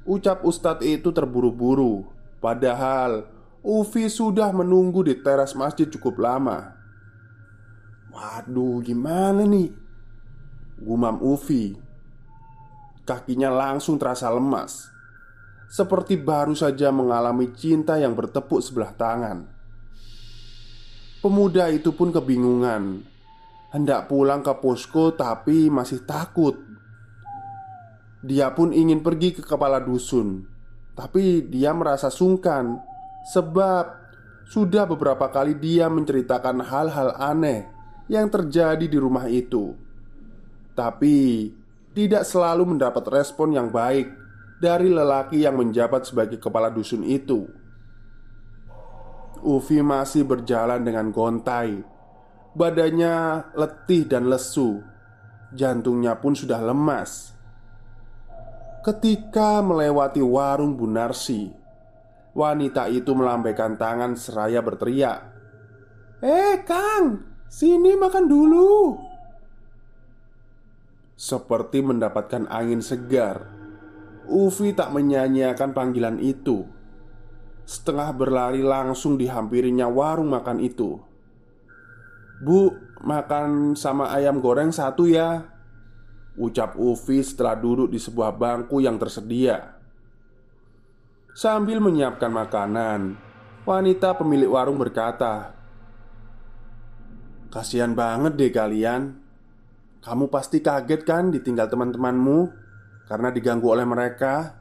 Ucap 0.08 0.44
Ustadz 0.44 0.88
itu 0.88 1.12
terburu-buru 1.12 2.04
Padahal 2.44 3.28
Ufi 3.64 4.12
sudah 4.12 4.52
menunggu 4.52 5.04
di 5.08 5.20
teras 5.20 5.56
masjid 5.56 5.88
cukup 5.88 6.20
lama 6.20 6.76
Waduh, 8.14 8.80
gimana 8.86 9.44
nih? 9.44 9.83
Gumam 10.82 11.22
Ufi 11.22 11.76
Kakinya 13.04 13.52
langsung 13.52 14.00
terasa 14.00 14.32
lemas. 14.32 14.88
Seperti 15.68 16.16
baru 16.16 16.56
saja 16.56 16.88
mengalami 16.88 17.52
cinta 17.52 18.00
yang 18.00 18.16
bertepuk 18.16 18.64
sebelah 18.64 18.96
tangan. 18.96 19.44
Pemuda 21.20 21.68
itu 21.68 21.92
pun 21.92 22.16
kebingungan. 22.16 23.04
Hendak 23.76 24.08
pulang 24.08 24.40
ke 24.40 24.56
posko 24.56 25.12
tapi 25.20 25.68
masih 25.68 26.08
takut. 26.08 26.56
Dia 28.24 28.56
pun 28.56 28.72
ingin 28.72 29.04
pergi 29.04 29.36
ke 29.36 29.44
kepala 29.44 29.84
dusun 29.84 30.48
Tapi 30.96 31.44
dia 31.44 31.76
merasa 31.76 32.08
sungkan 32.08 32.80
Sebab 33.36 34.00
sudah 34.48 34.88
beberapa 34.88 35.28
kali 35.28 35.60
dia 35.60 35.92
menceritakan 35.92 36.64
hal-hal 36.64 37.20
aneh 37.20 37.68
Yang 38.08 38.40
terjadi 38.40 38.86
di 38.88 38.96
rumah 38.96 39.28
itu 39.28 39.76
Tapi 40.74 41.50
tidak 41.94 42.26
selalu 42.26 42.74
mendapat 42.74 43.06
respon 43.14 43.54
yang 43.54 43.70
baik 43.70 44.10
Dari 44.58 44.88
lelaki 44.88 45.44
yang 45.44 45.60
menjabat 45.60 46.08
sebagai 46.08 46.40
kepala 46.40 46.72
dusun 46.72 47.04
itu. 47.04 47.44
Ufi 49.44 49.84
masih 49.84 50.24
berjalan 50.24 50.80
dengan 50.88 51.12
gontai. 51.12 51.84
Badannya 52.56 53.44
letih 53.60 54.08
dan 54.08 54.32
lesu. 54.32 54.80
Jantungnya 55.52 56.16
pun 56.16 56.32
sudah 56.32 56.64
lemas. 56.64 57.36
Ketika 58.84 59.64
melewati 59.64 60.20
warung 60.20 60.76
Bunarsi 60.76 61.48
Wanita 62.36 62.92
itu 62.92 63.16
melambaikan 63.16 63.80
tangan 63.80 64.20
seraya 64.20 64.60
berteriak 64.60 65.24
Eh 66.20 66.60
Kang, 66.68 67.20
sini 67.48 67.96
makan 67.96 68.28
dulu 68.28 69.00
Seperti 71.24 71.80
mendapatkan 71.80 72.52
angin 72.52 72.84
segar. 72.84 73.48
Ufi 74.28 74.76
tak 74.76 74.92
menyanyiakan 74.92 75.72
panggilan 75.72 76.20
itu. 76.20 76.68
Setengah 77.64 78.12
berlari 78.12 78.60
langsung 78.60 79.16
dihampirinya 79.16 79.88
warung 79.88 80.36
makan 80.36 80.60
itu. 80.60 81.00
Bu, 82.44 82.76
makan 83.00 83.80
sama 83.80 84.12
ayam 84.12 84.44
goreng 84.44 84.76
satu 84.76 85.08
ya 85.08 85.48
Ucap 86.36 86.76
Ufi 86.76 87.24
setelah 87.24 87.56
duduk 87.56 87.88
di 87.88 88.04
sebuah 88.04 88.36
bangku 88.36 88.84
yang 88.84 89.00
tersedia. 89.00 89.80
Sambil 91.32 91.80
menyiapkan 91.80 92.36
makanan 92.36 93.16
Wanita 93.64 94.20
pemilik 94.20 94.52
warung 94.52 94.76
berkata 94.76 95.56
Kasihan 97.48 97.96
banget 97.96 98.36
deh 98.36 98.52
kalian 98.52 99.23
Kamu 100.04 100.28
pasti 100.28 100.60
kaget 100.60 101.08
kan 101.08 101.32
ditinggal 101.32 101.72
teman-temanmu 101.72 102.52
Karena 103.08 103.32
diganggu 103.32 103.72
oleh 103.72 103.88
mereka 103.88 104.60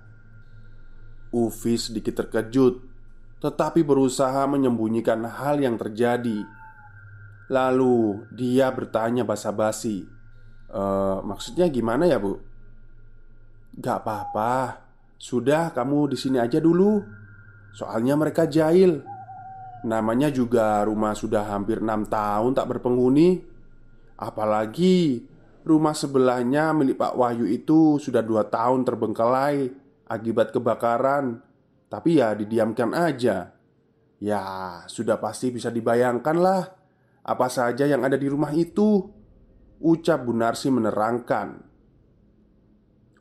Ufi 1.34 1.74
sedikit 1.74 2.22
terkejut 2.22 2.92
tetapi 3.42 3.82
berusaha 3.82 4.46
menyembunyikan 4.46 5.26
hal 5.26 5.58
yang 5.58 5.74
terjadi. 5.74 6.46
Lalu 7.50 8.22
dia 8.30 8.70
bertanya 8.70 9.26
basa-basi, 9.26 10.06
e, 10.70 10.82
"Maksudnya 11.26 11.66
gimana 11.66 12.06
ya, 12.06 12.22
Bu?" 12.22 12.38
"Gak 13.82 14.06
apa-apa, 14.06 14.78
sudah 15.18 15.74
kamu 15.74 16.14
di 16.14 16.16
sini 16.16 16.38
aja 16.38 16.62
dulu. 16.62 17.02
Soalnya 17.74 18.14
mereka 18.14 18.46
jahil. 18.46 19.02
Namanya 19.82 20.30
juga 20.30 20.86
rumah 20.86 21.18
sudah 21.18 21.42
hampir 21.50 21.82
enam 21.82 22.06
tahun 22.06 22.54
tak 22.54 22.78
berpenghuni. 22.78 23.42
Apalagi 24.14 25.26
rumah 25.62 25.94
sebelahnya 25.94 26.74
milik 26.74 26.98
Pak 26.98 27.14
Wahyu 27.14 27.46
itu 27.46 27.98
sudah 27.98 28.22
dua 28.22 28.46
tahun 28.50 28.86
terbengkelai 28.86 29.70
akibat 30.10 30.52
kebakaran. 30.52 31.40
Tapi 31.88 32.20
ya 32.20 32.32
didiamkan 32.36 32.92
aja. 32.96 33.52
Ya 34.22 34.42
sudah 34.86 35.18
pasti 35.18 35.50
bisa 35.50 35.66
dibayangkan 35.66 36.38
lah 36.38 36.62
Apa 37.26 37.50
saja 37.50 37.90
yang 37.90 38.06
ada 38.06 38.14
di 38.14 38.30
rumah 38.30 38.54
itu 38.54 39.10
Ucap 39.82 40.22
Bunarsi 40.22 40.70
menerangkan. 40.70 41.58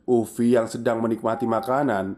Ufi 0.06 0.54
yang 0.54 0.70
sedang 0.70 1.02
menikmati 1.02 1.42
makanan 1.42 2.14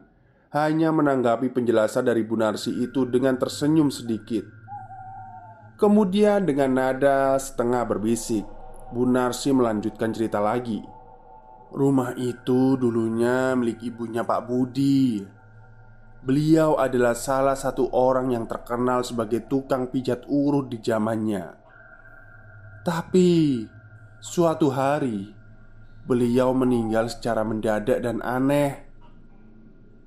Hanya 0.53 0.93
menanggapi 0.93 1.49
penjelasan 1.49 2.05
dari 2.05 2.29
Bunarsi 2.29 2.77
itu 2.85 3.09
dengan 3.09 3.41
tersenyum 3.41 3.89
sedikit. 3.89 4.45
Kemudian 5.81 6.45
dengan 6.45 6.77
nada 6.77 7.35
setengah 7.41 7.83
berbisik 7.89 8.45
Bunarsi 8.95 9.51
melanjutkan 9.51 10.15
cerita 10.15 10.39
lagi 10.39 10.79
Rumah 11.75 12.15
itu 12.15 12.79
dulunya 12.79 13.59
milik 13.59 13.83
ibunya 13.83 14.23
Pak 14.23 14.41
Budi 14.47 15.19
Beliau 16.25 16.81
adalah 16.81 17.13
salah 17.13 17.53
satu 17.53 17.93
orang 17.93 18.33
yang 18.33 18.49
terkenal 18.49 19.05
sebagai 19.05 19.45
tukang 19.45 19.93
pijat 19.93 20.25
urut 20.25 20.73
di 20.73 20.81
zamannya. 20.81 21.53
Tapi 22.81 23.61
suatu 24.25 24.73
hari 24.73 25.29
beliau 26.09 26.57
meninggal 26.57 27.13
secara 27.13 27.45
mendadak 27.45 28.01
dan 28.01 28.25
aneh. 28.25 28.89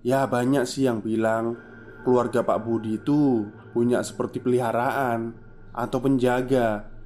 Ya, 0.02 0.26
banyak 0.26 0.65
sih 0.65 0.89
yang 0.89 1.06
bilang 1.06 1.54
keluarga 2.02 2.41
Pak 2.41 2.65
Budi 2.65 2.97
itu 2.97 3.45
punya 3.69 4.02
seperti 4.02 4.41
peliharaan 4.41 5.38
atau 5.69 6.02
penjaga 6.02 6.96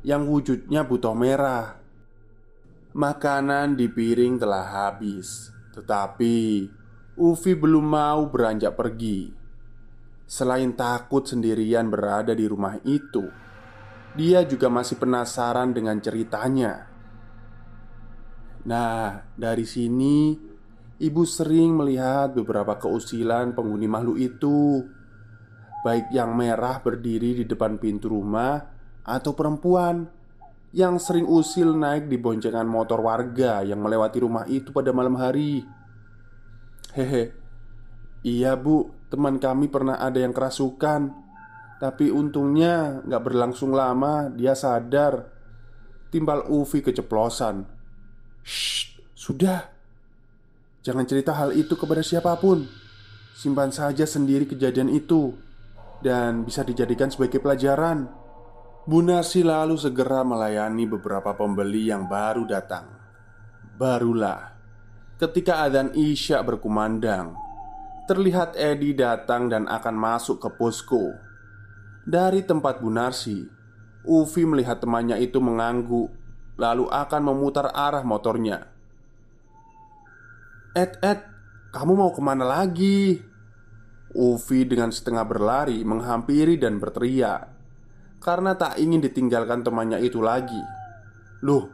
yang 0.00 0.24
wujudnya 0.24 0.84
buto 0.88 1.12
merah. 1.12 1.76
Makanan 2.90 3.78
di 3.78 3.86
piring 3.86 4.40
telah 4.40 4.66
habis, 4.66 5.54
tetapi 5.76 6.66
Ufi 7.20 7.52
belum 7.54 7.86
mau 7.86 8.26
beranjak 8.26 8.74
pergi. 8.74 9.30
Selain 10.26 10.74
takut 10.74 11.26
sendirian 11.26 11.90
berada 11.90 12.34
di 12.34 12.46
rumah 12.48 12.80
itu, 12.82 13.28
dia 14.16 14.42
juga 14.42 14.66
masih 14.72 14.98
penasaran 14.98 15.70
dengan 15.70 16.00
ceritanya. 16.02 16.86
Nah, 18.66 19.22
dari 19.36 19.66
sini 19.68 20.34
ibu 20.98 21.22
sering 21.22 21.76
melihat 21.76 22.34
beberapa 22.34 22.78
keusilan 22.78 23.54
penghuni 23.54 23.86
makhluk 23.86 24.18
itu. 24.18 24.60
baik 25.80 26.12
yang 26.12 26.36
merah 26.36 26.76
berdiri 26.84 27.40
di 27.40 27.48
depan 27.48 27.80
pintu 27.80 28.12
rumah 28.12 28.79
atau 29.10 29.34
perempuan 29.34 30.06
yang 30.70 31.02
sering 31.02 31.26
usil 31.26 31.74
naik 31.74 32.06
di 32.06 32.14
boncengan 32.14 32.66
motor 32.66 33.02
warga 33.02 33.66
yang 33.66 33.82
melewati 33.82 34.22
rumah 34.22 34.46
itu 34.46 34.70
pada 34.70 34.94
malam 34.94 35.18
hari. 35.18 35.66
Hehe, 36.94 37.34
iya 38.22 38.54
bu, 38.54 38.94
teman 39.10 39.42
kami 39.42 39.66
pernah 39.66 39.98
ada 39.98 40.22
yang 40.22 40.30
kerasukan, 40.30 41.10
tapi 41.82 42.14
untungnya 42.14 43.02
nggak 43.02 43.22
berlangsung 43.22 43.74
lama 43.74 44.30
dia 44.30 44.54
sadar. 44.54 45.26
Timbal 46.10 46.46
Ufi 46.50 46.82
keceplosan. 46.82 47.66
Shh, 48.42 48.98
sudah. 49.14 49.70
Jangan 50.82 51.06
cerita 51.06 51.38
hal 51.38 51.54
itu 51.54 51.78
kepada 51.78 52.02
siapa 52.02 52.34
pun. 52.34 52.66
Simpan 53.30 53.70
saja 53.70 54.02
sendiri 54.04 54.42
kejadian 54.50 54.90
itu 54.90 55.38
dan 56.02 56.42
bisa 56.42 56.66
dijadikan 56.66 57.14
sebagai 57.14 57.38
pelajaran. 57.38 58.19
Bu 58.90 59.06
Narsi 59.06 59.46
lalu 59.46 59.78
segera 59.78 60.26
melayani 60.26 60.82
beberapa 60.82 61.30
pembeli 61.38 61.94
yang 61.94 62.10
baru 62.10 62.42
datang. 62.42 62.90
Barulah 63.78 64.50
ketika 65.14 65.62
adzan 65.62 65.94
Isya 65.94 66.42
berkumandang, 66.42 67.38
terlihat 68.10 68.58
Edi 68.58 68.90
datang 68.98 69.46
dan 69.46 69.70
akan 69.70 69.94
masuk 69.94 70.42
ke 70.42 70.50
posko. 70.58 71.14
Dari 72.02 72.42
tempat 72.42 72.82
Bu 72.82 72.90
Narsi, 72.90 73.46
Ufi 74.02 74.42
melihat 74.42 74.82
temannya 74.82 75.22
itu 75.22 75.38
mengangguk, 75.38 76.10
lalu 76.58 76.90
akan 76.90 77.22
memutar 77.30 77.70
arah 77.70 78.02
motornya. 78.02 78.74
Ed, 80.74 80.98
Ed, 80.98 81.22
kamu 81.70 81.94
mau 81.94 82.10
ke 82.10 82.18
mana 82.18 82.42
lagi? 82.42 83.22
Ufi 84.18 84.66
dengan 84.66 84.90
setengah 84.90 85.22
berlari 85.22 85.78
menghampiri 85.86 86.58
dan 86.58 86.82
berteriak 86.82 87.59
karena 88.20 88.52
tak 88.54 88.76
ingin 88.76 89.00
ditinggalkan 89.00 89.64
temannya 89.64 89.98
itu 90.04 90.20
lagi. 90.20 90.60
"Loh, 91.40 91.72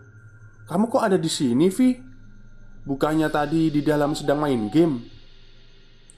kamu 0.70 0.87
kok 0.87 1.02
ada 1.02 1.18
di 1.18 1.26
sini, 1.26 1.66
Vi? 1.68 1.90
Bukannya 2.87 3.26
tadi 3.35 3.68
di 3.74 3.82
dalam 3.82 4.14
sedang 4.14 4.38
main 4.38 4.70
game? 4.70 5.02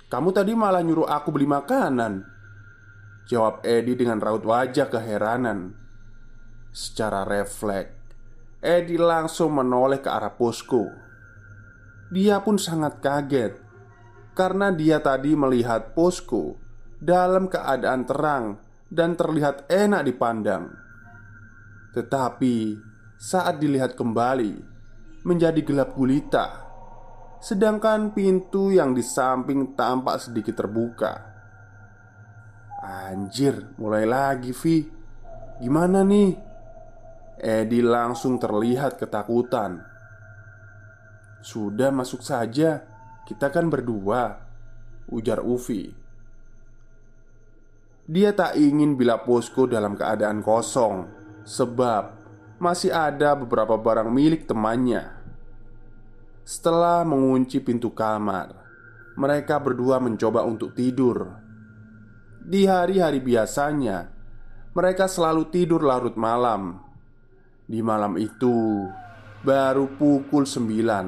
Kamu 0.08 0.28
tadi 0.36 0.52
malah 0.52 0.84
nyuruh 0.84 1.08
aku 1.08 1.32
beli 1.32 1.48
makanan." 1.48 2.36
Jawab 3.28 3.60
Edi 3.64 3.92
dengan 3.92 4.20
raut 4.24 4.40
wajah 4.40 4.88
keheranan. 4.88 5.76
Secara 6.72 7.28
refleks, 7.28 7.92
Edi 8.60 8.96
langsung 8.96 9.56
menoleh 9.56 10.00
ke 10.00 10.08
arah 10.08 10.32
posko. 10.32 10.88
Dia 12.08 12.40
pun 12.40 12.56
sangat 12.56 13.04
kaget 13.04 13.52
karena 14.32 14.72
dia 14.72 15.02
tadi 15.04 15.36
melihat 15.36 15.92
posko 15.92 16.56
dalam 16.96 17.52
keadaan 17.52 18.08
terang 18.08 18.67
dan 18.88 19.14
terlihat 19.14 19.68
enak 19.68 20.02
dipandang. 20.08 20.72
Tetapi 21.92 22.56
saat 23.20 23.60
dilihat 23.60 23.96
kembali 23.96 24.54
menjadi 25.24 25.60
gelap 25.60 25.92
gulita, 25.92 26.64
sedangkan 27.40 28.16
pintu 28.16 28.72
yang 28.72 28.96
di 28.96 29.04
samping 29.04 29.76
tampak 29.76 30.20
sedikit 30.20 30.64
terbuka. 30.64 31.28
Anjir, 32.78 33.74
mulai 33.74 34.06
lagi 34.06 34.54
Vi 34.54 34.86
Gimana 35.58 36.06
nih? 36.06 36.30
Edi 37.34 37.82
langsung 37.82 38.38
terlihat 38.38 38.94
ketakutan 38.94 39.82
Sudah 41.42 41.90
masuk 41.90 42.22
saja 42.22 42.86
Kita 43.26 43.50
kan 43.50 43.66
berdua 43.66 44.38
Ujar 45.10 45.42
Ufi 45.42 45.90
dia 48.08 48.32
tak 48.32 48.56
ingin 48.56 48.96
bila 48.96 49.20
posko 49.20 49.68
dalam 49.68 49.92
keadaan 49.92 50.40
kosong, 50.40 51.04
sebab 51.44 52.16
masih 52.56 52.88
ada 52.88 53.36
beberapa 53.36 53.76
barang 53.76 54.08
milik 54.08 54.48
temannya. 54.48 55.12
Setelah 56.40 57.04
mengunci 57.04 57.60
pintu 57.60 57.92
kamar, 57.92 58.64
mereka 59.12 59.60
berdua 59.60 60.00
mencoba 60.00 60.40
untuk 60.48 60.72
tidur. 60.72 61.36
Di 62.40 62.64
hari-hari 62.64 63.20
biasanya, 63.20 64.08
mereka 64.72 65.04
selalu 65.04 65.52
tidur 65.52 65.84
larut 65.84 66.16
malam. 66.16 66.80
Di 67.68 67.84
malam 67.84 68.16
itu, 68.16 68.88
baru 69.44 69.84
pukul 70.00 70.48
sembilan, 70.48 71.06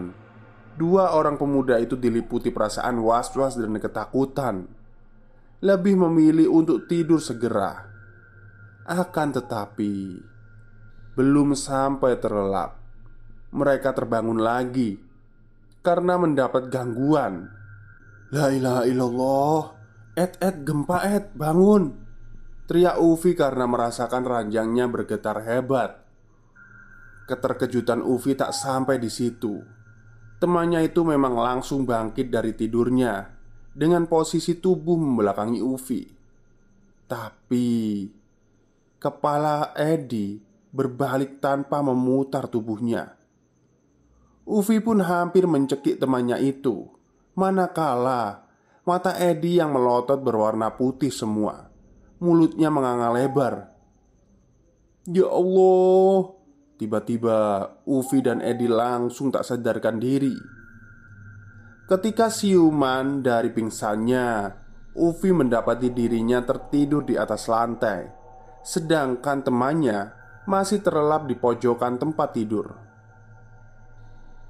dua 0.76 1.16
orang 1.16 1.40
pemuda 1.40 1.80
itu 1.80 1.96
diliputi 1.96 2.52
perasaan 2.52 3.00
was-was 3.00 3.56
dan 3.56 3.72
ketakutan 3.80 4.79
lebih 5.60 5.96
memilih 5.96 6.48
untuk 6.48 6.88
tidur 6.88 7.20
segera. 7.20 7.84
Akan 8.88 9.30
tetapi, 9.36 10.16
belum 11.14 11.52
sampai 11.52 12.16
terlelap, 12.16 12.80
mereka 13.52 13.92
terbangun 13.92 14.40
lagi 14.40 14.96
karena 15.84 16.16
mendapat 16.16 16.72
gangguan. 16.72 17.52
La 18.32 18.48
ilaha 18.48 18.82
illallah, 18.88 19.62
Ed, 20.16 20.38
Ed, 20.38 20.66
gempa 20.66 21.02
Ed, 21.06 21.34
bangun 21.34 21.96
Teriak 22.70 23.02
Ufi 23.02 23.34
karena 23.34 23.66
merasakan 23.66 24.22
ranjangnya 24.22 24.86
bergetar 24.86 25.42
hebat 25.42 26.06
Keterkejutan 27.26 27.98
Ufi 27.98 28.38
tak 28.38 28.54
sampai 28.54 29.02
di 29.02 29.10
situ 29.10 29.58
Temannya 30.38 30.86
itu 30.86 31.02
memang 31.02 31.34
langsung 31.34 31.82
bangkit 31.82 32.30
dari 32.30 32.54
tidurnya 32.54 33.39
dengan 33.80 34.04
posisi 34.04 34.60
tubuh 34.60 35.00
membelakangi 35.00 35.64
Ufi. 35.64 36.04
Tapi 37.08 38.04
kepala 39.00 39.72
Edi 39.72 40.36
berbalik 40.68 41.40
tanpa 41.40 41.80
memutar 41.80 42.44
tubuhnya. 42.52 43.16
Ufi 44.44 44.84
pun 44.84 45.00
hampir 45.00 45.48
mencekik 45.48 45.96
temannya 45.96 46.36
itu, 46.44 46.92
manakala 47.32 48.44
mata 48.84 49.16
Edi 49.16 49.56
yang 49.56 49.72
melotot 49.72 50.20
berwarna 50.20 50.76
putih 50.76 51.08
semua, 51.08 51.72
mulutnya 52.20 52.68
menganga 52.68 53.08
lebar. 53.16 53.72
Ya 55.08 55.24
Allah, 55.24 56.36
tiba-tiba 56.76 57.38
Ufi 57.88 58.20
dan 58.20 58.44
Edi 58.44 58.68
langsung 58.68 59.32
tak 59.32 59.48
sadarkan 59.48 59.96
diri 59.96 60.59
Ketika 61.90 62.30
siuman 62.30 63.18
dari 63.18 63.50
pingsannya, 63.50 64.54
Ufi 64.94 65.34
mendapati 65.34 65.90
dirinya 65.90 66.38
tertidur 66.38 67.02
di 67.02 67.18
atas 67.18 67.50
lantai, 67.50 68.06
sedangkan 68.62 69.42
temannya 69.42 70.14
masih 70.46 70.86
terlelap 70.86 71.26
di 71.26 71.34
pojokan 71.34 71.98
tempat 71.98 72.30
tidur. 72.30 72.78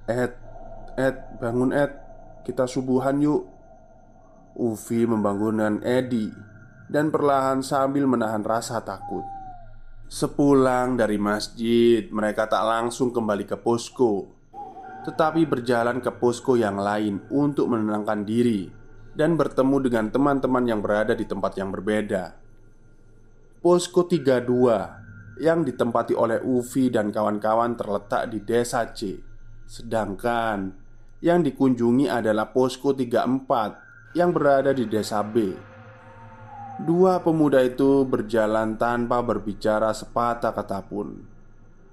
Ed, 0.05 0.37
Ed, 1.01 1.41
bangun 1.41 1.73
Ed, 1.73 1.93
kita 2.45 2.69
subuhan 2.69 3.25
yuk. 3.25 3.49
Ufi 4.61 5.09
membangunkan 5.09 5.81
Edi 5.81 6.29
dan 6.93 7.09
perlahan 7.09 7.65
sambil 7.65 8.05
menahan 8.05 8.45
rasa 8.45 8.85
takut. 8.85 9.25
Sepulang 10.13 11.01
dari 11.01 11.17
masjid, 11.17 12.05
mereka 12.13 12.45
tak 12.53 12.69
langsung 12.69 13.09
kembali 13.17 13.49
ke 13.49 13.57
posko 13.57 14.40
tetapi 15.05 15.49
berjalan 15.49 16.05
ke 16.05 16.13
posko 16.13 16.57
yang 16.57 16.77
lain 16.77 17.25
untuk 17.33 17.73
menenangkan 17.73 18.25
diri 18.25 18.69
dan 19.17 19.35
bertemu 19.35 19.77
dengan 19.91 20.07
teman-teman 20.13 20.65
yang 20.69 20.81
berada 20.85 21.17
di 21.17 21.25
tempat 21.25 21.57
yang 21.57 21.73
berbeda. 21.73 22.37
Posko 23.61 24.09
32 24.09 25.41
yang 25.41 25.65
ditempati 25.65 26.13
oleh 26.13 26.41
Ufi 26.45 26.93
dan 26.93 27.09
kawan-kawan 27.09 27.77
terletak 27.77 28.29
di 28.29 28.45
desa 28.45 28.85
C, 28.93 29.17
sedangkan 29.65 30.73
yang 31.21 31.45
dikunjungi 31.45 32.09
adalah 32.09 32.49
posko 32.53 32.97
34 32.97 34.17
yang 34.17 34.33
berada 34.33 34.73
di 34.73 34.89
desa 34.89 35.21
B. 35.21 35.53
Dua 36.81 37.21
pemuda 37.21 37.61
itu 37.61 38.09
berjalan 38.09 38.81
tanpa 38.81 39.21
berbicara 39.21 39.93
sepatah 39.93 40.57
kata 40.57 40.81
pun. 40.89 41.13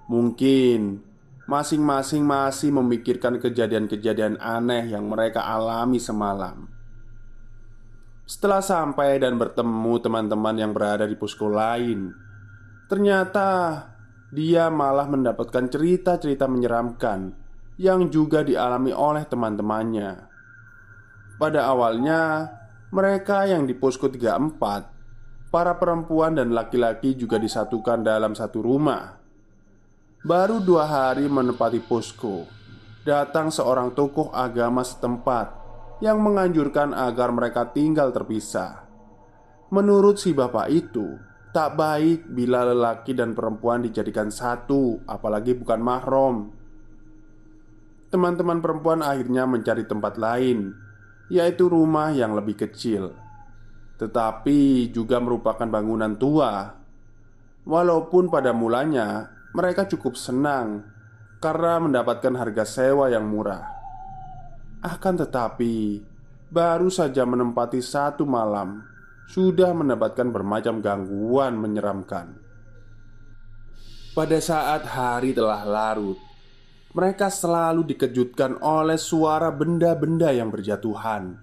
Mungkin 0.08 1.07
Masing-masing 1.48 2.28
masih 2.28 2.76
memikirkan 2.76 3.40
kejadian-kejadian 3.40 4.36
aneh 4.44 4.92
yang 4.92 5.08
mereka 5.08 5.48
alami 5.48 5.96
semalam. 5.96 6.68
Setelah 8.28 8.60
sampai 8.60 9.16
dan 9.24 9.40
bertemu 9.40 9.96
teman-teman 10.04 10.60
yang 10.60 10.76
berada 10.76 11.08
di 11.08 11.16
posko 11.16 11.48
lain, 11.48 12.12
ternyata 12.92 13.80
dia 14.28 14.68
malah 14.68 15.08
mendapatkan 15.08 15.72
cerita-cerita 15.72 16.52
menyeramkan 16.52 17.32
yang 17.80 18.12
juga 18.12 18.44
dialami 18.44 18.92
oleh 18.92 19.24
teman-temannya. 19.24 20.28
Pada 21.40 21.72
awalnya, 21.72 22.52
mereka 22.92 23.48
yang 23.48 23.64
di 23.64 23.72
posko 23.72 24.12
34, 24.12 25.48
para 25.48 25.80
perempuan 25.80 26.36
dan 26.36 26.52
laki-laki 26.52 27.16
juga 27.16 27.40
disatukan 27.40 28.04
dalam 28.04 28.36
satu 28.36 28.60
rumah 28.60 29.27
Baru 30.26 30.58
dua 30.66 30.90
hari 30.90 31.30
menempati 31.30 31.78
posko 31.86 32.50
Datang 33.06 33.54
seorang 33.54 33.94
tokoh 33.94 34.34
agama 34.34 34.82
setempat 34.82 35.54
Yang 36.02 36.18
menganjurkan 36.18 36.90
agar 36.94 37.30
mereka 37.30 37.70
tinggal 37.70 38.10
terpisah 38.10 38.88
Menurut 39.68 40.16
si 40.16 40.32
bapak 40.32 40.72
itu, 40.72 41.20
tak 41.52 41.76
baik 41.76 42.32
bila 42.32 42.64
lelaki 42.72 43.12
dan 43.12 43.36
perempuan 43.36 43.84
dijadikan 43.84 44.32
satu, 44.32 45.04
apalagi 45.04 45.52
bukan 45.60 45.80
mahram. 45.84 46.36
Teman-teman 48.08 48.64
perempuan 48.64 49.04
akhirnya 49.04 49.44
mencari 49.44 49.84
tempat 49.84 50.16
lain, 50.16 50.72
yaitu 51.28 51.68
rumah 51.68 52.16
yang 52.16 52.32
lebih 52.32 52.56
kecil, 52.56 53.12
tetapi 54.00 54.88
juga 54.96 55.20
merupakan 55.20 55.68
bangunan 55.68 56.16
tua. 56.16 56.72
Walaupun 57.68 58.32
pada 58.32 58.56
mulanya 58.56 59.37
mereka 59.58 59.90
cukup 59.90 60.14
senang 60.14 60.86
karena 61.42 61.82
mendapatkan 61.82 62.30
harga 62.38 62.62
sewa 62.62 63.10
yang 63.10 63.26
murah. 63.26 63.66
Akan 64.86 65.18
tetapi, 65.18 66.06
baru 66.54 66.94
saja 66.94 67.26
menempati 67.26 67.82
satu 67.82 68.22
malam, 68.30 68.86
sudah 69.26 69.74
mendapatkan 69.74 70.30
bermacam 70.30 70.78
gangguan 70.78 71.58
menyeramkan. 71.58 72.38
Pada 74.14 74.38
saat 74.38 74.86
hari 74.86 75.34
telah 75.34 75.66
larut, 75.66 76.22
mereka 76.94 77.34
selalu 77.34 77.98
dikejutkan 77.98 78.62
oleh 78.62 78.98
suara 79.02 79.50
benda-benda 79.50 80.30
yang 80.34 80.54
berjatuhan, 80.54 81.38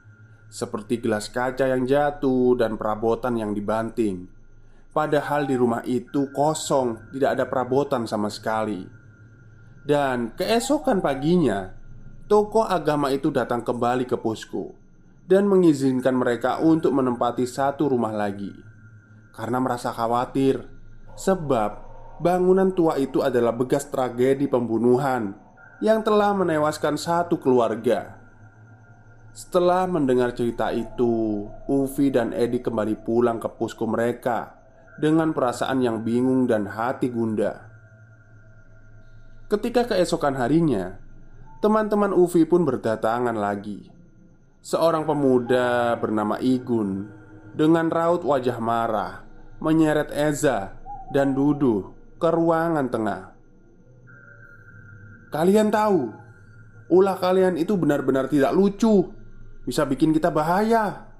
seperti 0.51 1.03
gelas 1.03 1.31
kaca 1.31 1.67
yang 1.67 1.83
jatuh 1.83 2.55
dan 2.59 2.79
perabotan 2.79 3.35
yang 3.39 3.51
dibanting. 3.51 4.34
Padahal 4.95 5.51
di 5.51 5.59
rumah 5.59 5.83
itu 5.83 6.31
kosong, 6.31 7.11
tidak 7.11 7.35
ada 7.35 7.45
perabotan 7.51 8.07
sama 8.07 8.31
sekali. 8.31 8.87
Dan 9.83 10.39
keesokan 10.39 11.03
paginya, 11.03 11.75
tokoh 12.31 12.63
agama 12.63 13.11
itu 13.11 13.35
datang 13.35 13.67
kembali 13.67 14.07
ke 14.07 14.15
posko 14.15 14.71
dan 15.27 15.51
mengizinkan 15.51 16.15
mereka 16.15 16.63
untuk 16.63 16.95
menempati 16.95 17.43
satu 17.43 17.91
rumah 17.91 18.15
lagi 18.15 18.55
karena 19.35 19.59
merasa 19.59 19.91
khawatir, 19.91 20.63
sebab 21.19 21.71
bangunan 22.23 22.71
tua 22.71 22.95
itu 22.95 23.19
adalah 23.19 23.51
bekas 23.51 23.91
tragedi 23.91 24.47
pembunuhan 24.47 25.35
yang 25.83 26.07
telah 26.07 26.31
menewaskan 26.39 26.95
satu 26.95 27.43
keluarga. 27.43 28.23
Setelah 29.35 29.91
mendengar 29.91 30.31
cerita 30.39 30.71
itu, 30.71 31.45
Ufi 31.67 32.15
dan 32.15 32.31
Edi 32.31 32.63
kembali 32.63 33.03
pulang 33.03 33.43
ke 33.43 33.51
posko 33.51 33.83
mereka 33.91 34.64
dengan 35.01 35.35
perasaan 35.35 35.83
yang 35.83 36.03
bingung 36.03 36.47
dan 36.47 36.71
hati 36.71 37.11
gundah. 37.11 37.71
Ketika 39.51 39.91
keesokan 39.91 40.39
harinya, 40.39 40.99
teman-teman 41.61 42.11
Ufi 42.17 42.49
pun 42.49 42.65
berdatangan 42.65 43.37
lagi 43.37 43.95
Seorang 44.65 45.05
pemuda 45.05 45.93
bernama 46.01 46.41
Igun 46.41 47.05
dengan 47.53 47.93
raut 47.93 48.25
wajah 48.25 48.57
marah 48.65 49.21
menyeret 49.61 50.09
Eza 50.09 50.73
dan 51.13 51.37
Dudu 51.37 51.93
ke 52.17 52.33
ruangan 52.33 52.89
tengah. 52.89 53.37
Kalian 55.29 55.69
tahu, 55.69 56.09
ulah 56.89 57.21
kalian 57.21 57.61
itu 57.61 57.77
benar-benar 57.77 58.33
tidak 58.33 58.57
lucu, 58.57 59.13
bisa 59.69 59.85
bikin 59.85 60.17
kita 60.17 60.33
bahaya. 60.33 61.13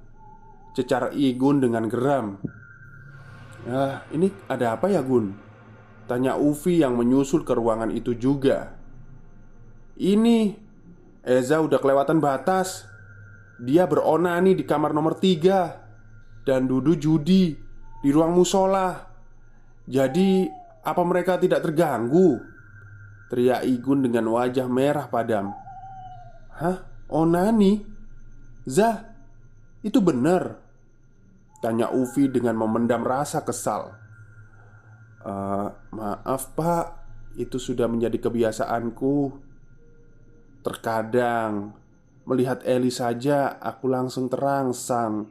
Cecar 0.73 1.13
Igun 1.13 1.61
dengan 1.61 1.85
geram. 1.85 2.41
Ah, 3.65 4.05
ini 4.13 4.29
ada 4.49 4.77
apa 4.77 4.93
ya, 4.93 5.01
Gun? 5.01 5.33
Tanya 6.05 6.37
Ufi 6.37 6.85
yang 6.85 7.01
menyusul 7.01 7.49
ke 7.49 7.57
ruangan 7.57 7.89
itu 7.89 8.13
juga. 8.13 8.77
Ini 9.97 10.53
Eza 11.25 11.65
udah 11.65 11.81
kelewatan 11.81 12.21
batas. 12.21 12.85
Dia 13.57 13.87
beronani 13.87 14.59
di 14.59 14.67
kamar 14.67 14.91
nomor 14.91 15.15
tiga 15.15 15.79
Dan 16.43 16.67
Dudu 16.67 16.99
judi 16.99 17.55
di 18.03 18.09
ruang 18.11 18.35
musola 18.35 18.99
Jadi 19.87 20.51
apa 20.83 21.03
mereka 21.07 21.39
tidak 21.39 21.63
terganggu? 21.63 22.43
Teriak 23.31 23.63
Igun 23.63 24.03
dengan 24.03 24.27
wajah 24.35 24.67
merah 24.67 25.07
padam 25.07 25.55
Hah? 26.51 26.83
Onani? 27.07 27.79
Zah, 28.67 29.07
itu 29.87 30.03
benar 30.03 30.64
Tanya 31.65 31.89
Ufi 31.89 32.29
dengan 32.29 32.61
memendam 32.61 33.01
rasa 33.01 33.41
kesal 33.41 33.97
uh, 35.25 35.73
Maaf 35.97 36.53
pak 36.53 36.87
Itu 37.41 37.57
sudah 37.57 37.89
menjadi 37.89 38.21
kebiasaanku 38.21 39.17
Terkadang 40.61 41.81
Melihat 42.25 42.65
Eli 42.65 42.89
saja, 42.89 43.61
aku 43.61 43.85
langsung 43.85 44.33
terangsang. 44.33 45.29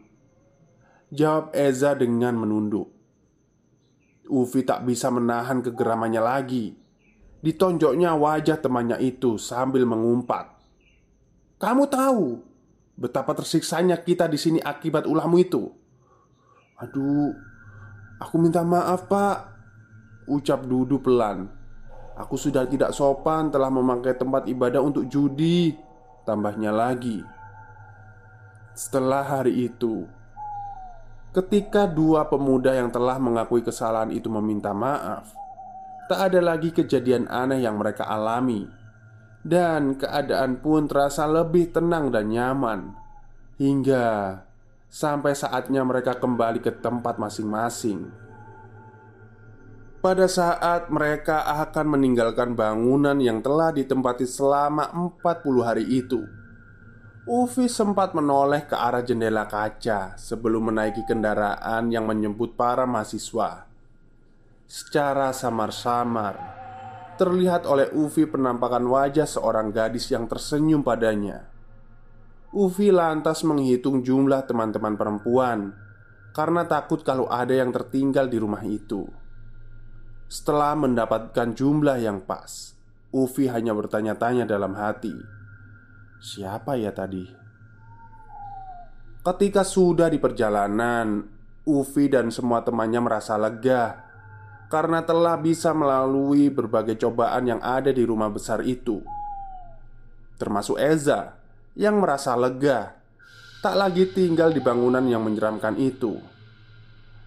Jawab 1.09 1.49
Eza 1.57 1.97
dengan 1.97 2.37
menunduk. 2.37 2.93
Ufi 4.29 4.61
tak 4.61 4.85
bisa 4.85 5.09
menahan 5.09 5.65
kegeramannya 5.65 6.21
lagi. 6.21 6.77
Ditonjoknya 7.41 8.13
wajah 8.13 8.61
temannya 8.61 9.01
itu 9.01 9.41
sambil 9.41 9.89
mengumpat. 9.89 10.53
Kamu 11.57 11.89
tahu 11.89 12.45
betapa 12.93 13.33
tersiksanya 13.33 13.97
kita 13.97 14.29
di 14.29 14.37
sini 14.37 14.59
akibat 14.61 15.09
ulahmu 15.09 15.37
itu. 15.41 15.73
Aduh, 16.81 17.35
aku 18.17 18.35
minta 18.41 18.65
maaf, 18.65 19.05
Pak. 19.05 19.37
Ucap 20.25 20.65
Dudu 20.65 21.03
pelan. 21.03 21.51
Aku 22.15 22.37
sudah 22.37 22.65
tidak 22.69 22.93
sopan 22.93 23.49
telah 23.49 23.73
memakai 23.73 24.13
tempat 24.13 24.45
ibadah 24.47 24.79
untuk 24.79 25.09
judi. 25.09 25.73
Tambahnya 26.23 26.71
lagi, 26.71 27.19
setelah 28.73 29.21
hari 29.21 29.69
itu, 29.69 30.07
ketika 31.29 31.85
dua 31.85 32.25
pemuda 32.25 32.73
yang 32.73 32.89
telah 32.89 33.21
mengakui 33.21 33.61
kesalahan 33.61 34.09
itu 34.09 34.31
meminta 34.33 34.71
maaf, 34.71 35.29
tak 36.09 36.31
ada 36.31 36.39
lagi 36.41 36.73
kejadian 36.73 37.29
aneh 37.29 37.61
yang 37.61 37.77
mereka 37.77 38.09
alami, 38.09 38.65
dan 39.43 39.93
keadaan 39.93 40.57
pun 40.57 40.89
terasa 40.89 41.29
lebih 41.29 41.69
tenang 41.69 42.09
dan 42.09 42.31
nyaman 42.31 42.97
hingga 43.59 44.39
sampai 44.93 45.33
saatnya 45.33 45.81
mereka 45.81 46.13
kembali 46.21 46.61
ke 46.61 46.69
tempat 46.69 47.17
masing-masing. 47.17 48.13
Pada 50.05 50.29
saat 50.29 50.93
mereka 50.93 51.47
akan 51.65 51.97
meninggalkan 51.97 52.53
bangunan 52.53 53.17
yang 53.17 53.41
telah 53.41 53.73
ditempati 53.73 54.27
selama 54.27 54.91
40 54.91 55.63
hari 55.63 55.87
itu 55.87 56.27
Ufi 57.23 57.71
sempat 57.71 58.11
menoleh 58.11 58.67
ke 58.67 58.75
arah 58.75 58.99
jendela 58.99 59.47
kaca 59.47 60.19
sebelum 60.19 60.75
menaiki 60.75 61.07
kendaraan 61.07 61.87
yang 61.87 62.03
menjemput 62.03 62.59
para 62.59 62.83
mahasiswa 62.83 63.63
Secara 64.67 65.31
samar-samar 65.31 66.35
Terlihat 67.15 67.63
oleh 67.63 67.87
Ufi 67.95 68.27
penampakan 68.27 68.83
wajah 68.91 69.23
seorang 69.23 69.71
gadis 69.71 70.11
yang 70.11 70.27
tersenyum 70.27 70.83
padanya 70.83 71.52
Ufi 72.53 72.93
lantas 72.93 73.41
menghitung 73.41 74.05
jumlah 74.05 74.45
teman-teman 74.45 74.93
perempuan 74.93 75.73
Karena 76.37 76.69
takut 76.69 77.01
kalau 77.01 77.25
ada 77.25 77.53
yang 77.57 77.73
tertinggal 77.73 78.29
di 78.29 78.37
rumah 78.37 78.61
itu 78.61 79.05
setelah 80.33 80.73
mendapatkan 80.73 81.53
jumlah 81.53 82.01
yang 82.01 82.25
pas, 82.25 82.73
Ufi 83.13 83.45
hanya 83.45 83.77
bertanya-tanya 83.77 84.49
dalam 84.49 84.73
hati, 84.73 85.13
"Siapa 86.17 86.73
ya 86.73 86.89
tadi?" 86.89 87.21
Ketika 89.21 89.61
sudah 89.61 90.09
di 90.09 90.17
perjalanan, 90.17 91.21
Ufi 91.69 92.09
dan 92.09 92.33
semua 92.33 92.65
temannya 92.65 92.97
merasa 93.05 93.37
lega 93.37 94.09
karena 94.73 95.05
telah 95.05 95.37
bisa 95.37 95.69
melalui 95.69 96.49
berbagai 96.49 96.97
cobaan 96.97 97.53
yang 97.53 97.61
ada 97.61 97.93
di 97.93 98.01
rumah 98.01 98.33
besar 98.33 98.65
itu, 98.65 99.05
termasuk 100.41 100.81
Eza 100.81 101.42
yang 101.73 102.01
merasa 102.01 102.37
lega 102.37 102.97
tak 103.63 103.79
lagi 103.79 104.11
tinggal 104.11 104.51
di 104.51 104.59
bangunan 104.59 105.07
yang 105.07 105.23
menyeramkan 105.23 105.79
itu. 105.79 106.33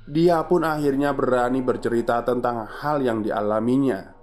Dia 0.07 0.47
pun 0.47 0.63
akhirnya 0.63 1.11
berani 1.11 1.67
bercerita 1.67 2.23
tentang 2.23 2.63
hal 2.63 3.03
yang 3.03 3.27
dialaminya 3.27 4.15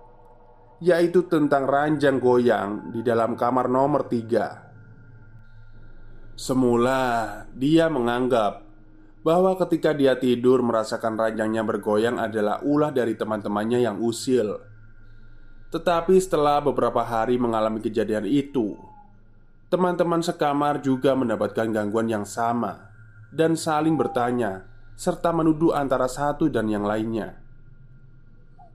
Yaitu 0.79 1.27
tentang 1.27 1.67
ranjang 1.67 2.23
goyang 2.23 2.95
di 2.95 3.03
dalam 3.03 3.35
kamar 3.35 3.67
nomor 3.67 4.07
tiga 4.07 4.63
Semula 6.39 7.43
dia 7.51 7.91
menganggap 7.91 8.63
bahwa 9.27 9.59
ketika 9.59 9.91
dia 9.91 10.15
tidur 10.15 10.63
merasakan 10.63 11.19
ranjangnya 11.19 11.67
bergoyang 11.67 12.15
adalah 12.15 12.63
ulah 12.63 12.95
dari 12.95 13.19
teman-temannya 13.19 13.83
yang 13.83 13.99
usil 13.99 14.63
Tetapi 15.67 16.15
setelah 16.15 16.63
beberapa 16.63 17.03
hari 17.03 17.35
mengalami 17.35 17.83
kejadian 17.83 18.23
itu 18.23 18.79
Teman-teman 19.73 20.21
sekamar 20.21 20.85
juga 20.85 21.17
mendapatkan 21.17 21.65
gangguan 21.73 22.05
yang 22.05 22.29
sama 22.29 22.93
Dan 23.33 23.57
saling 23.57 23.97
bertanya 23.97 24.69
serta 24.93 25.33
menuduh 25.33 25.73
antara 25.73 26.05
satu 26.05 26.45
dan 26.45 26.69
yang 26.69 26.85
lainnya. 26.85 27.41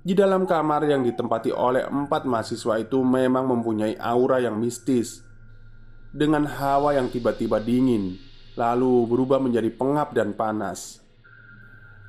Di 0.03 0.11
dalam 0.19 0.43
kamar 0.43 0.83
yang 0.91 1.07
ditempati 1.07 1.55
oleh 1.55 1.87
empat 1.87 2.27
mahasiswa 2.27 2.83
itu 2.83 2.99
memang 3.07 3.47
mempunyai 3.47 3.95
aura 4.03 4.43
yang 4.43 4.59
mistis 4.59 5.23
dengan 6.11 6.43
hawa 6.51 6.99
yang 6.99 7.07
tiba-tiba 7.07 7.63
dingin, 7.63 8.19
lalu 8.59 9.07
berubah 9.07 9.39
menjadi 9.39 9.71
pengap 9.71 10.11
dan 10.19 10.35
panas. 10.35 10.99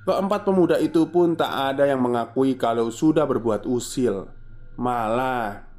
Keempat 0.10 0.42
pemuda 0.42 0.82
itu 0.82 1.06
pun 1.06 1.38
tak 1.38 1.54
ada 1.54 1.86
yang 1.86 2.02
mengakui 2.02 2.58
kalau 2.58 2.90
sudah 2.90 3.30
berbuat 3.30 3.70
usil. 3.70 4.26
Malah, 4.74 5.70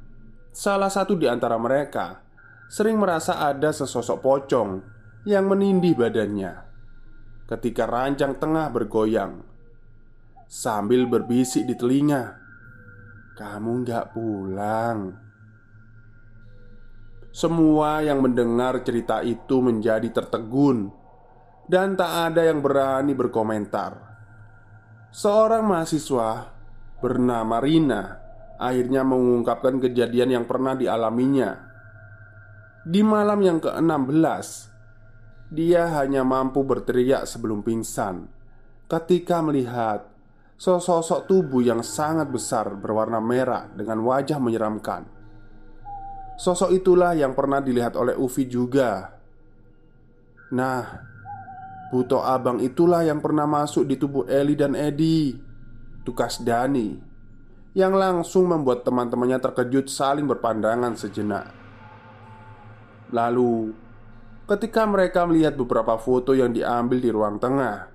salah 0.55 0.87
satu 0.87 1.19
di 1.19 1.27
antara 1.27 1.59
mereka 1.59 2.30
sering 2.71 2.95
merasa 2.95 3.43
ada 3.43 3.75
sesosok 3.75 4.23
pocong 4.23 4.79
yang 5.27 5.51
menindih 5.51 5.91
badannya 5.91 6.63
ketika 7.43 7.83
ranjang 7.83 8.39
tengah 8.39 8.71
bergoyang 8.71 9.43
sambil 10.47 11.03
berbisik 11.03 11.67
di 11.67 11.75
telinga, 11.75 12.39
"Kamu 13.35 13.83
nggak 13.83 14.15
pulang." 14.15 14.99
Semua 17.31 18.03
yang 18.03 18.23
mendengar 18.23 18.83
cerita 18.87 19.19
itu 19.23 19.59
menjadi 19.59 20.07
tertegun, 20.11 20.91
dan 21.67 21.95
tak 21.95 22.31
ada 22.31 22.47
yang 22.47 22.59
berani 22.59 23.15
berkomentar. 23.15 23.95
Seorang 25.11 25.63
mahasiswa 25.67 26.51
bernama 26.99 27.59
Rina 27.59 28.19
akhirnya 28.59 29.03
mengungkapkan 29.03 29.79
kejadian 29.79 30.39
yang 30.39 30.45
pernah 30.47 30.75
dialaminya. 30.75 31.70
Di 32.81 33.05
malam 33.05 33.45
yang 33.45 33.61
ke-16, 33.61 34.47
dia 35.53 35.85
hanya 36.01 36.25
mampu 36.25 36.65
berteriak 36.65 37.29
sebelum 37.29 37.61
pingsan 37.61 38.25
ketika 38.89 39.37
melihat 39.45 40.09
sosok 40.57 41.29
tubuh 41.29 41.61
yang 41.61 41.85
sangat 41.85 42.33
besar 42.33 42.73
berwarna 42.73 43.21
merah 43.21 43.69
dengan 43.69 44.01
wajah 44.01 44.41
menyeramkan. 44.41 45.05
Sosok 46.41 46.73
itulah 46.73 47.13
yang 47.13 47.37
pernah 47.37 47.61
dilihat 47.61 47.93
oleh 47.93 48.17
Ufi 48.17 48.49
juga. 48.49 49.13
Nah, 50.57 50.81
Buto 51.93 52.25
abang 52.25 52.57
itulah 52.65 53.05
yang 53.05 53.21
pernah 53.21 53.45
masuk 53.45 53.85
di 53.85 53.99
tubuh 53.99 54.25
Eli 54.25 54.55
dan 54.55 54.79
Edi 54.79 55.35
Tukas 56.07 56.39
Dani 56.39 56.95
Yang 57.75 57.93
langsung 57.99 58.47
membuat 58.47 58.87
teman-temannya 58.87 59.43
terkejut 59.43 59.91
saling 59.91 60.23
berpandangan 60.23 60.95
sejenak 60.95 61.60
Lalu 63.11 63.71
Ketika 64.47 64.83
mereka 64.83 65.23
melihat 65.23 65.55
beberapa 65.55 65.95
foto 65.95 66.35
yang 66.35 66.51
diambil 66.51 66.99
di 66.99 67.09
ruang 67.13 67.37
tengah 67.37 67.87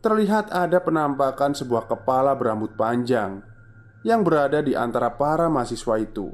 Terlihat 0.00 0.52
ada 0.52 0.80
penampakan 0.80 1.56
sebuah 1.56 1.88
kepala 1.88 2.36
berambut 2.36 2.76
panjang 2.76 3.40
Yang 4.04 4.20
berada 4.24 4.58
di 4.60 4.76
antara 4.76 5.12
para 5.12 5.48
mahasiswa 5.50 5.96
itu 6.00 6.32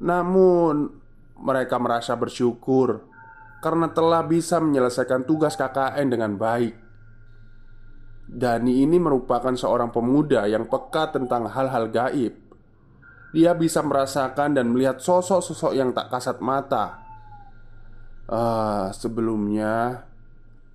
Namun 0.00 0.88
Mereka 1.36 1.76
merasa 1.76 2.16
bersyukur 2.16 3.16
karena 3.66 3.90
telah 3.90 4.22
bisa 4.22 4.62
menyelesaikan 4.62 5.26
tugas 5.26 5.58
KKN 5.58 6.06
dengan 6.06 6.38
baik. 6.38 6.78
Dani 8.30 8.86
ini 8.86 8.94
merupakan 9.02 9.50
seorang 9.50 9.90
pemuda 9.90 10.46
yang 10.46 10.70
peka 10.70 11.10
tentang 11.10 11.50
hal-hal 11.50 11.90
gaib. 11.90 12.45
Dia 13.36 13.52
bisa 13.52 13.84
merasakan 13.84 14.56
dan 14.56 14.72
melihat 14.72 14.96
sosok-sosok 14.96 15.76
yang 15.76 15.92
tak 15.92 16.08
kasat 16.08 16.40
mata. 16.40 17.04
Uh, 18.24 18.88
sebelumnya, 18.96 20.08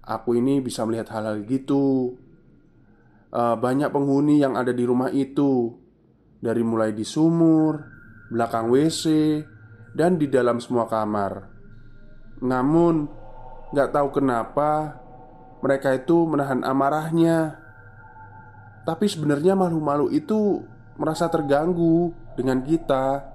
aku 0.06 0.38
ini 0.38 0.62
bisa 0.62 0.86
melihat 0.86 1.10
hal-hal 1.10 1.41
gitu. 1.50 2.13
Uh, 3.34 3.58
banyak 3.58 3.89
penghuni 3.89 4.38
yang 4.38 4.54
ada 4.54 4.69
di 4.69 4.86
rumah 4.86 5.10
itu, 5.10 5.74
dari 6.38 6.62
mulai 6.62 6.93
di 6.93 7.02
sumur, 7.02 7.82
belakang 8.30 8.69
WC, 8.69 9.10
dan 9.97 10.21
di 10.21 10.30
dalam 10.30 10.62
semua 10.62 10.86
kamar. 10.86 11.50
Namun, 12.45 13.10
gak 13.74 13.89
tahu 13.89 14.21
kenapa 14.21 15.02
mereka 15.65 15.97
itu 15.97 16.30
menahan 16.30 16.62
amarahnya. 16.62 17.58
Tapi 18.86 19.10
sebenarnya 19.10 19.58
malu-malu 19.58 20.13
itu 20.13 20.62
merasa 21.02 21.26
terganggu 21.26 22.21
dengan 22.36 22.63
kita. 22.63 23.26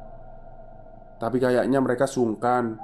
Tapi 1.16 1.36
kayaknya 1.40 1.80
mereka 1.80 2.04
sungkan. 2.04 2.76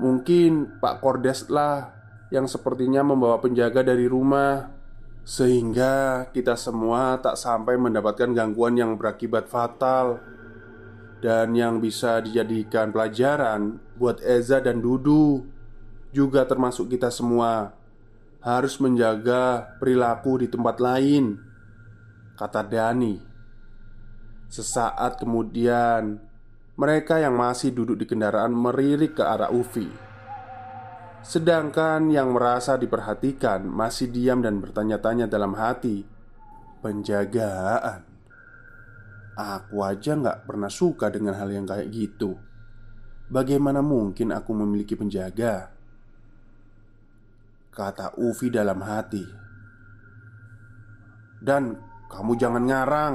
Mungkin 0.00 0.82
Pak 0.82 1.00
Kordes 1.00 1.48
lah 1.48 1.94
yang 2.34 2.50
sepertinya 2.50 3.06
membawa 3.06 3.38
penjaga 3.38 3.86
dari 3.86 4.10
rumah 4.10 4.74
sehingga 5.24 6.28
kita 6.36 6.52
semua 6.58 7.16
tak 7.16 7.40
sampai 7.40 7.80
mendapatkan 7.80 8.28
gangguan 8.36 8.76
yang 8.76 9.00
berakibat 9.00 9.48
fatal 9.48 10.20
dan 11.24 11.56
yang 11.56 11.80
bisa 11.80 12.20
dijadikan 12.20 12.92
pelajaran 12.92 13.80
buat 13.96 14.20
Eza 14.20 14.60
dan 14.60 14.84
Dudu 14.84 15.40
juga 16.12 16.44
termasuk 16.44 16.92
kita 16.92 17.08
semua 17.08 17.72
harus 18.44 18.76
menjaga 18.76 19.72
perilaku 19.80 20.44
di 20.44 20.52
tempat 20.52 20.76
lain 20.76 21.40
kata 22.36 22.60
Dani 22.60 23.33
sesaat 24.54 25.18
kemudian 25.18 26.22
mereka 26.78 27.18
yang 27.18 27.34
masih 27.34 27.74
duduk 27.74 27.98
di 27.98 28.06
kendaraan 28.06 28.54
meririk 28.54 29.18
ke 29.18 29.22
arah 29.26 29.50
Ufi 29.50 29.90
Sedangkan 31.24 32.12
yang 32.12 32.36
merasa 32.36 32.76
diperhatikan 32.76 33.64
masih 33.64 34.12
diam 34.12 34.44
dan 34.44 34.60
bertanya-tanya 34.60 35.24
dalam 35.24 35.56
hati 35.56 36.04
Penjagaan 36.84 38.14
Aku 39.34 39.82
aja 39.82 40.14
nggak 40.14 40.46
pernah 40.46 40.70
suka 40.70 41.10
dengan 41.10 41.34
hal 41.34 41.50
yang 41.50 41.66
kayak 41.66 41.90
gitu. 41.90 42.38
Bagaimana 43.26 43.82
mungkin 43.82 44.30
aku 44.30 44.54
memiliki 44.54 44.94
penjaga? 44.94 45.74
Kata 47.74 48.14
Ufi 48.14 48.54
dalam 48.54 48.78
hati. 48.78 49.26
Dan 51.42 51.74
kamu 52.06 52.32
jangan 52.38 52.62
ngarang. 52.62 53.14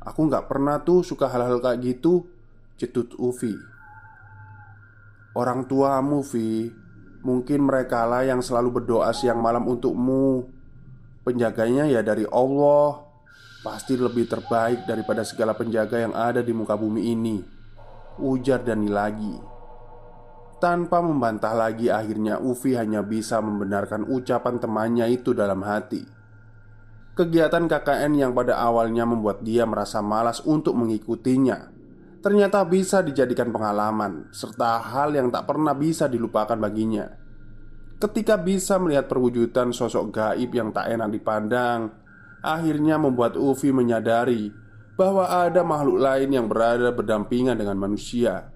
Aku 0.00 0.28
nggak 0.28 0.48
pernah 0.48 0.80
tuh 0.80 1.04
suka 1.04 1.28
hal-hal 1.28 1.60
kayak 1.60 1.84
gitu. 1.84 2.24
Cetut 2.80 3.12
Ufi. 3.20 3.52
Orang 5.36 5.68
tuamu, 5.68 6.24
Vi, 6.24 6.72
mungkin 7.20 7.68
mereka 7.68 8.08
lah 8.08 8.24
yang 8.24 8.40
selalu 8.40 8.80
berdoa 8.80 9.12
siang 9.12 9.38
malam 9.38 9.68
untukmu. 9.68 10.48
Penjaganya 11.20 11.84
ya 11.84 12.00
dari 12.00 12.24
Allah 12.32 13.04
Pasti 13.60 13.92
lebih 13.92 14.24
terbaik 14.24 14.88
daripada 14.88 15.20
segala 15.20 15.52
penjaga 15.52 16.00
yang 16.00 16.16
ada 16.16 16.40
di 16.40 16.48
muka 16.56 16.80
bumi 16.80 17.12
ini 17.12 17.44
Ujar 18.16 18.64
Dani 18.64 18.88
lagi 18.88 19.36
Tanpa 20.64 21.04
membantah 21.04 21.52
lagi 21.52 21.92
akhirnya 21.92 22.40
Ufi 22.40 22.72
hanya 22.72 23.04
bisa 23.04 23.36
membenarkan 23.44 24.08
ucapan 24.08 24.56
temannya 24.56 25.12
itu 25.12 25.36
dalam 25.36 25.60
hati 25.60 26.19
Kegiatan 27.18 27.66
KKN 27.66 28.12
yang 28.16 28.32
pada 28.32 28.58
awalnya 28.58 29.02
membuat 29.04 29.42
dia 29.42 29.66
merasa 29.66 29.98
malas 30.00 30.40
untuk 30.42 30.78
mengikutinya 30.78 31.70
Ternyata 32.20 32.62
bisa 32.68 33.00
dijadikan 33.00 33.50
pengalaman 33.50 34.28
Serta 34.30 34.78
hal 34.78 35.16
yang 35.16 35.32
tak 35.32 35.48
pernah 35.48 35.74
bisa 35.74 36.06
dilupakan 36.06 36.56
baginya 36.56 37.10
Ketika 38.00 38.40
bisa 38.40 38.80
melihat 38.80 39.10
perwujudan 39.10 39.74
sosok 39.74 40.14
gaib 40.14 40.50
yang 40.54 40.72
tak 40.72 40.88
enak 40.92 41.10
dipandang 41.12 42.00
akhirnya 42.40 42.96
membuat 42.96 43.36
Ufi 43.36 43.68
menyadari 43.70 44.52
bahwa 44.96 45.28
ada 45.28 45.64
makhluk 45.64 45.96
lain 45.96 46.28
yang 46.28 46.46
berada 46.48 46.92
berdampingan 46.92 47.56
dengan 47.56 47.76
manusia. 47.80 48.52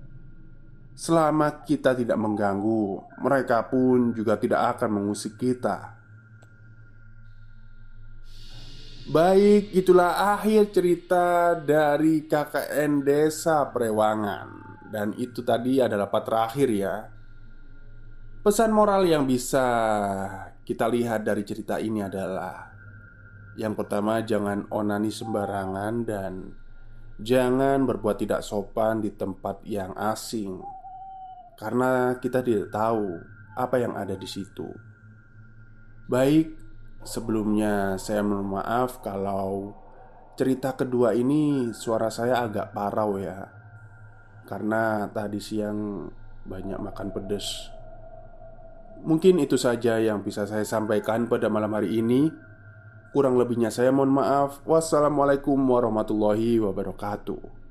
Selama 0.95 1.65
kita 1.65 1.97
tidak 1.97 2.21
mengganggu, 2.21 3.01
mereka 3.25 3.65
pun 3.67 4.13
juga 4.13 4.37
tidak 4.37 4.77
akan 4.77 5.01
mengusik 5.01 5.41
kita. 5.41 5.94
Baik, 9.05 9.77
itulah 9.77 10.33
akhir 10.33 10.73
cerita 10.73 11.53
dari 11.53 12.25
KKN 12.25 13.05
Desa 13.05 13.69
Prewangan. 13.69 14.81
Dan 14.89 15.13
itu 15.21 15.45
tadi 15.45 15.77
adalah 15.77 16.09
part 16.09 16.25
terakhir 16.25 16.69
ya. 16.73 17.05
Pesan 18.41 18.73
moral 18.73 19.05
yang 19.05 19.29
bisa 19.29 19.61
kita 20.65 20.89
lihat 20.89 21.21
dari 21.21 21.45
cerita 21.45 21.77
ini 21.77 22.01
adalah 22.01 22.73
yang 23.61 23.77
pertama, 23.77 24.25
jangan 24.25 24.65
onani 24.73 25.13
sembarangan 25.13 25.95
dan 26.09 26.33
jangan 27.21 27.85
berbuat 27.85 28.25
tidak 28.25 28.41
sopan 28.41 29.05
di 29.05 29.13
tempat 29.15 29.63
yang 29.69 29.95
asing, 29.95 30.59
karena 31.61 32.19
kita 32.19 32.43
tidak 32.43 32.73
tahu 32.75 33.21
apa 33.55 33.77
yang 33.79 33.95
ada 33.95 34.19
di 34.19 34.27
situ. 34.27 34.67
Baik, 36.11 36.64
sebelumnya 37.05 38.01
saya 38.01 38.25
mohon 38.25 38.59
maaf 38.59 39.05
kalau 39.05 39.77
cerita 40.35 40.75
kedua 40.75 41.15
ini 41.15 41.71
suara 41.71 42.11
saya 42.11 42.43
agak 42.43 42.75
parau 42.75 43.21
ya, 43.21 43.49
karena 44.49 45.07
tadi 45.13 45.39
siang 45.39 46.11
banyak 46.45 46.81
makan 46.81 47.09
pedas. 47.15 47.71
Mungkin 49.05 49.37
itu 49.41 49.61
saja 49.61 50.01
yang 50.01 50.25
bisa 50.25 50.49
saya 50.49 50.65
sampaikan 50.65 51.29
pada 51.29 51.53
malam 51.53 51.73
hari 51.77 52.01
ini. 52.01 52.33
Kurang 53.13 53.39
lebihnya 53.39 53.69
saya 53.71 53.93
mohon 53.95 54.11
maaf. 54.11 54.65
Wassalamualaikum 54.65 55.55
warahmatullahi 55.61 56.59
wabarakatuh. 56.59 57.64